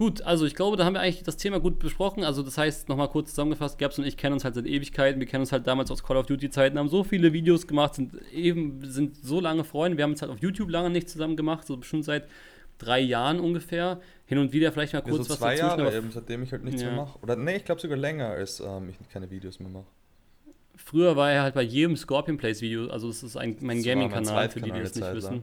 [0.00, 2.24] Gut, also ich glaube, da haben wir eigentlich das Thema gut besprochen.
[2.24, 5.20] Also das heißt, nochmal kurz zusammengefasst, Gabs und ich kennen uns halt seit Ewigkeiten.
[5.20, 8.14] Wir kennen uns halt damals aus Call of Duty-Zeiten, haben so viele Videos gemacht, sind
[8.32, 9.98] eben, sind so lange Freunde.
[9.98, 12.26] Wir haben uns halt auf YouTube lange nicht zusammen gemacht, so bestimmt seit
[12.78, 14.00] drei Jahren ungefähr.
[14.24, 15.80] Hin und wieder vielleicht mal kurz ja, so was zwei dazwischen.
[15.80, 16.88] Jahre eben, seitdem ich halt nichts ja.
[16.88, 17.18] mehr mache.
[17.18, 19.84] Oder nee, ich glaube sogar länger, als ähm, ich keine Videos mehr mache.
[20.76, 24.48] Früher war er halt bei jedem Scorpion Plays Video, also das ist ein, mein Gaming-Kanal,
[24.48, 25.34] für die, die das nicht wissen.
[25.34, 25.42] Lang.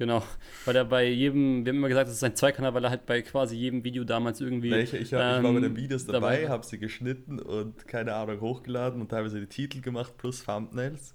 [0.00, 0.22] Genau,
[0.64, 3.04] weil er bei jedem, wir haben immer gesagt, das ist ein Zweikanal, weil er halt
[3.04, 4.70] bei quasi jedem Video damals irgendwie.
[4.70, 4.96] Welche?
[4.96, 6.48] Ich, hab, ähm, ich war bei den ähm, Videos dabei, dabei.
[6.48, 11.14] habe sie geschnitten und keine Ahnung hochgeladen und teilweise die Titel gemacht plus Thumbnails.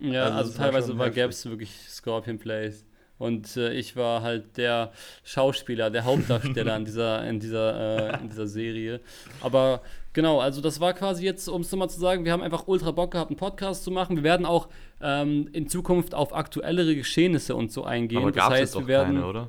[0.00, 2.84] Ja, also, also teilweise war, gab es wirklich Scorpion Plays.
[3.20, 4.92] Und äh, ich war halt der
[5.24, 9.00] Schauspieler, der Hauptdarsteller in dieser, in, dieser, äh, in dieser Serie.
[9.42, 9.82] Aber
[10.14, 12.92] genau, also das war quasi jetzt, um es nochmal zu sagen, wir haben einfach ultra
[12.92, 14.16] Bock gehabt, einen Podcast zu machen.
[14.16, 14.68] Wir werden auch
[15.02, 18.22] ähm, in Zukunft auf aktuellere Geschehnisse und so eingehen.
[18.22, 19.16] Aber das heißt, wir werden.
[19.16, 19.48] Keine, oder?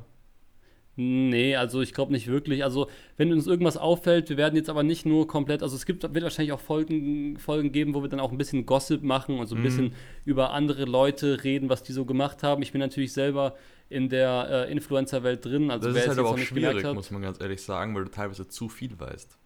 [1.02, 2.64] Nee, also ich glaube nicht wirklich.
[2.64, 2.88] Also,
[3.18, 6.24] wenn uns irgendwas auffällt, wir werden jetzt aber nicht nur komplett, also es gibt, wird
[6.24, 9.56] wahrscheinlich auch Folgen, Folgen geben, wo wir dann auch ein bisschen Gossip machen und so
[9.56, 9.64] ein mhm.
[9.64, 9.94] bisschen
[10.26, 12.62] über andere Leute reden, was die so gemacht haben.
[12.62, 13.56] Ich bin natürlich selber
[13.90, 15.72] in der äh, Influencer-Welt drin.
[15.72, 18.12] Also das ist halt aber auch schwierig, hat, muss man ganz ehrlich sagen, weil du
[18.12, 19.38] teilweise zu viel weißt.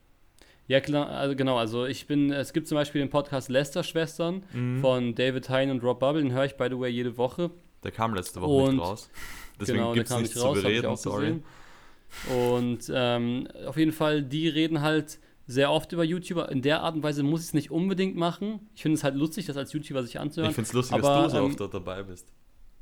[0.68, 1.58] Ja, klar, also genau.
[1.58, 4.82] Also ich bin, es gibt zum Beispiel den Podcast Lester-Schwestern mhm.
[4.82, 7.52] von David Hein und Rob Bubble, den höre ich, by the way, jede Woche.
[7.84, 9.10] Der kam letzte Woche und, nicht raus.
[9.60, 11.42] Deswegen genau, gibt es nichts raus, zu bereden, sorry.
[12.30, 16.50] Und ähm, auf jeden Fall, die reden halt sehr oft über YouTuber.
[16.52, 18.68] In der Art und Weise muss ich es nicht unbedingt machen.
[18.76, 20.50] Ich finde es halt lustig, das als YouTuber sich anzuhören.
[20.50, 22.32] Ich finde es lustig, aber, dass du so ähm, oft dort dabei bist.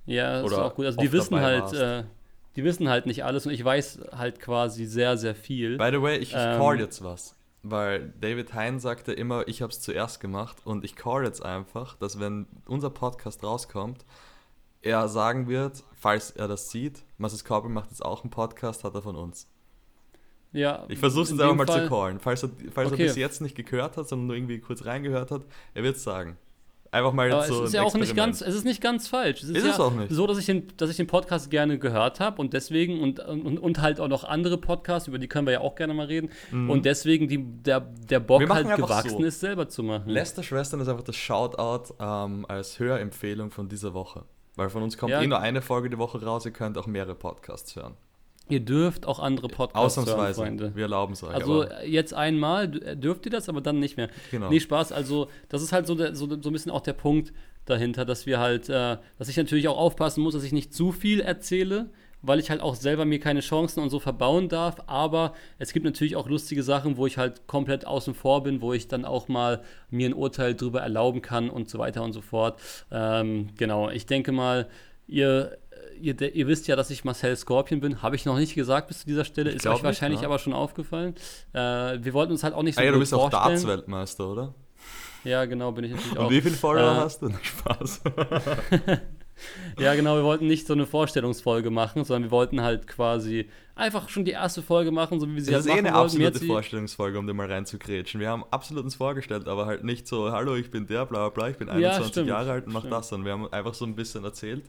[0.06, 0.86] Ja, Oder ist auch gut.
[0.86, 2.04] Also die wissen halt, äh,
[2.56, 5.78] die wissen halt nicht alles und ich weiß halt quasi sehr, sehr viel.
[5.78, 7.36] By the way, ich, ich ähm, call jetzt was.
[7.64, 11.96] Weil David Hein sagte immer, ich habe es zuerst gemacht und ich call jetzt einfach,
[11.96, 14.06] dass wenn unser Podcast rauskommt,
[14.84, 17.44] er sagen wird, falls er das sieht, Mrs.
[17.46, 19.48] Corbin macht jetzt auch einen Podcast, hat er von uns.
[20.52, 20.86] Ja.
[20.88, 21.84] Ich versuche es jetzt einfach mal Fall.
[21.84, 22.20] zu callen.
[22.20, 23.02] Falls er, falls okay.
[23.02, 25.42] er bis jetzt nicht gehört hat, sondern nur irgendwie kurz reingehört hat,
[25.74, 26.38] er wird es sagen.
[26.92, 27.64] Einfach mal jetzt Aber so.
[27.64, 29.42] Es ist ja auch nicht ganz, es ist nicht ganz falsch.
[29.42, 30.12] Es ist, ist ja es auch nicht.
[30.12, 33.58] so, dass ich den, dass ich den Podcast gerne gehört habe und deswegen und, und,
[33.58, 36.30] und halt auch noch andere Podcasts, über die können wir ja auch gerne mal reden.
[36.52, 36.70] Mhm.
[36.70, 39.24] Und deswegen die, der, der Bock halt gewachsen so.
[39.24, 40.08] ist, selber zu machen.
[40.08, 44.26] Lester Schwestern ist einfach das Shoutout ähm, als Hörempfehlung von dieser Woche.
[44.56, 45.22] Weil von uns kommt ja.
[45.22, 47.96] eh nur eine Folge die Woche raus, ihr könnt auch mehrere Podcasts hören.
[48.50, 50.76] Ihr dürft auch andere Podcasts Ausnahmsweise, hören, Freunde.
[50.76, 51.34] Wir erlauben es euch.
[51.34, 54.10] Also jetzt einmal dürft ihr das, aber dann nicht mehr.
[54.32, 54.50] Genau.
[54.50, 54.92] Nee, Spaß.
[54.92, 57.32] Also das ist halt so, der, so, so ein bisschen auch der Punkt
[57.66, 60.92] dahinter, dass wir halt, äh, dass ich natürlich auch aufpassen muss, dass ich nicht zu
[60.92, 61.90] viel erzähle,
[62.24, 64.78] weil ich halt auch selber mir keine Chancen und so verbauen darf.
[64.88, 68.74] Aber es gibt natürlich auch lustige Sachen, wo ich halt komplett außen vor bin, wo
[68.74, 69.62] ich dann auch mal
[69.92, 72.60] mir ein Urteil drüber erlauben kann und so weiter und so fort.
[72.92, 74.68] Ähm, genau, ich denke mal,
[75.06, 75.58] ihr
[76.02, 78.02] Ihr, ihr, wisst ja, dass ich Marcel Scorpion bin.
[78.02, 79.52] Habe ich noch nicht gesagt bis zu dieser Stelle.
[79.52, 81.16] Ich ist euch wahrscheinlich nicht, aber schon aufgefallen.
[81.54, 81.60] Äh,
[82.04, 83.42] wir wollten uns halt auch nicht so ah, ja, du bist vorstellen.
[83.42, 84.56] auch Darts-Weltmeister, oder?
[85.24, 86.26] Ja, genau, bin ich natürlich auch.
[86.26, 87.30] Und wie viele Follower äh, hast du?
[87.42, 88.02] Spaß.
[89.80, 94.10] ja, genau, wir wollten nicht so eine Vorstellungsfolge machen, sondern wir wollten halt quasi einfach
[94.10, 96.24] schon die erste Folge machen, so wie wir sie das halt machen Das ist eh
[96.24, 98.20] eine absolute Vorstellungsfolge, um dir mal reinzugrätschen.
[98.20, 101.30] Wir haben absolut uns vorgestellt, aber halt nicht so, hallo, ich bin der, bla bla
[101.30, 103.86] bla, ich bin 21 ja, Jahre alt und mach das, sondern wir haben einfach so
[103.86, 104.64] ein bisschen erzählt.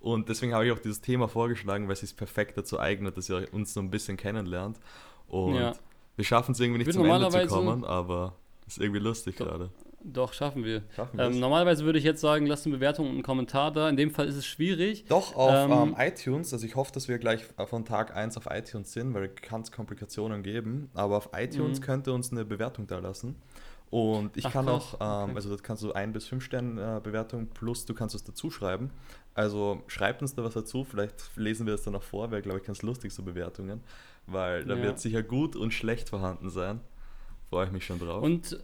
[0.00, 3.28] Und deswegen habe ich auch dieses Thema vorgeschlagen, weil es sich perfekt dazu eignet, dass
[3.28, 4.78] ihr uns so ein bisschen kennenlernt.
[5.28, 5.74] Und ja.
[6.16, 8.34] wir schaffen es irgendwie nicht zum Ende zu kommen, aber
[8.66, 9.70] ist irgendwie lustig gerade.
[10.02, 10.82] Doch, schaffen wir.
[10.96, 13.88] Schaffen ähm, normalerweise würde ich jetzt sagen, lasst eine Bewertung und einen Kommentar da.
[13.88, 15.04] In dem Fall ist es schwierig.
[15.08, 16.52] Doch, auf ähm, ähm, iTunes.
[16.52, 19.70] Also ich hoffe, dass wir gleich von Tag 1 auf iTunes sind, weil kann es
[19.70, 20.90] Komplikationen geben.
[20.94, 21.84] Aber auf iTunes mhm.
[21.84, 23.36] könnt ihr uns eine Bewertung da lassen.
[23.90, 25.32] Und ich Ach, kann auch, ähm, okay.
[25.34, 28.50] also das kannst du ein bis fünf Sterne äh, Bewertung plus du kannst es dazu
[28.50, 28.90] schreiben.
[29.34, 32.60] Also schreibt uns da was dazu, vielleicht lesen wir das dann noch vor, wäre glaube
[32.60, 33.80] ich ganz lustig, so Bewertungen,
[34.26, 34.82] weil da ja.
[34.82, 36.80] wird sicher gut und schlecht vorhanden sein.
[37.48, 38.22] Freue ich mich schon drauf.
[38.22, 38.60] Und,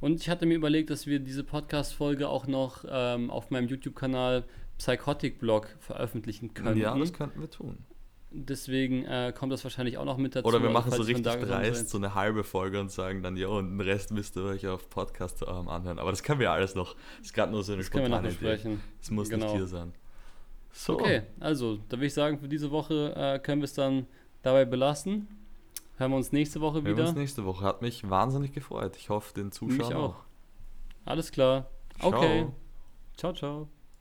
[0.00, 4.44] und ich hatte mir überlegt, dass wir diese Podcast-Folge auch noch ähm, auf meinem YouTube-Kanal
[4.78, 6.78] Psychotic Blog veröffentlichen können.
[6.78, 7.78] Ja, das könnten wir tun.
[8.30, 10.46] Deswegen äh, kommt das wahrscheinlich auch noch mit dazu.
[10.46, 13.70] Oder wir machen so richtig dreist, so eine halbe Folge und sagen dann, ja, und
[13.70, 15.98] den Rest müsst ihr euch auf Podcast ähm, anhören.
[15.98, 16.94] Aber das können wir alles noch.
[17.18, 18.78] Das ist gerade nur so eine das spontane Idee.
[18.98, 19.46] Das muss genau.
[19.46, 19.94] nicht hier sein.
[20.72, 21.00] So.
[21.00, 24.06] Okay, also, da würde ich sagen, für diese Woche äh, können wir es dann
[24.42, 25.26] dabei belassen.
[25.98, 26.90] Hören wir uns nächste Woche wieder.
[26.90, 27.64] Hören wir uns nächste Woche.
[27.64, 28.96] Hat mich wahnsinnig gefreut.
[28.96, 30.14] Ich hoffe, den Zuschauern mich auch.
[30.14, 30.24] auch.
[31.04, 31.68] Alles klar.
[31.98, 32.14] Ciao.
[32.14, 32.46] Okay.
[33.16, 33.68] Ciao, ciao.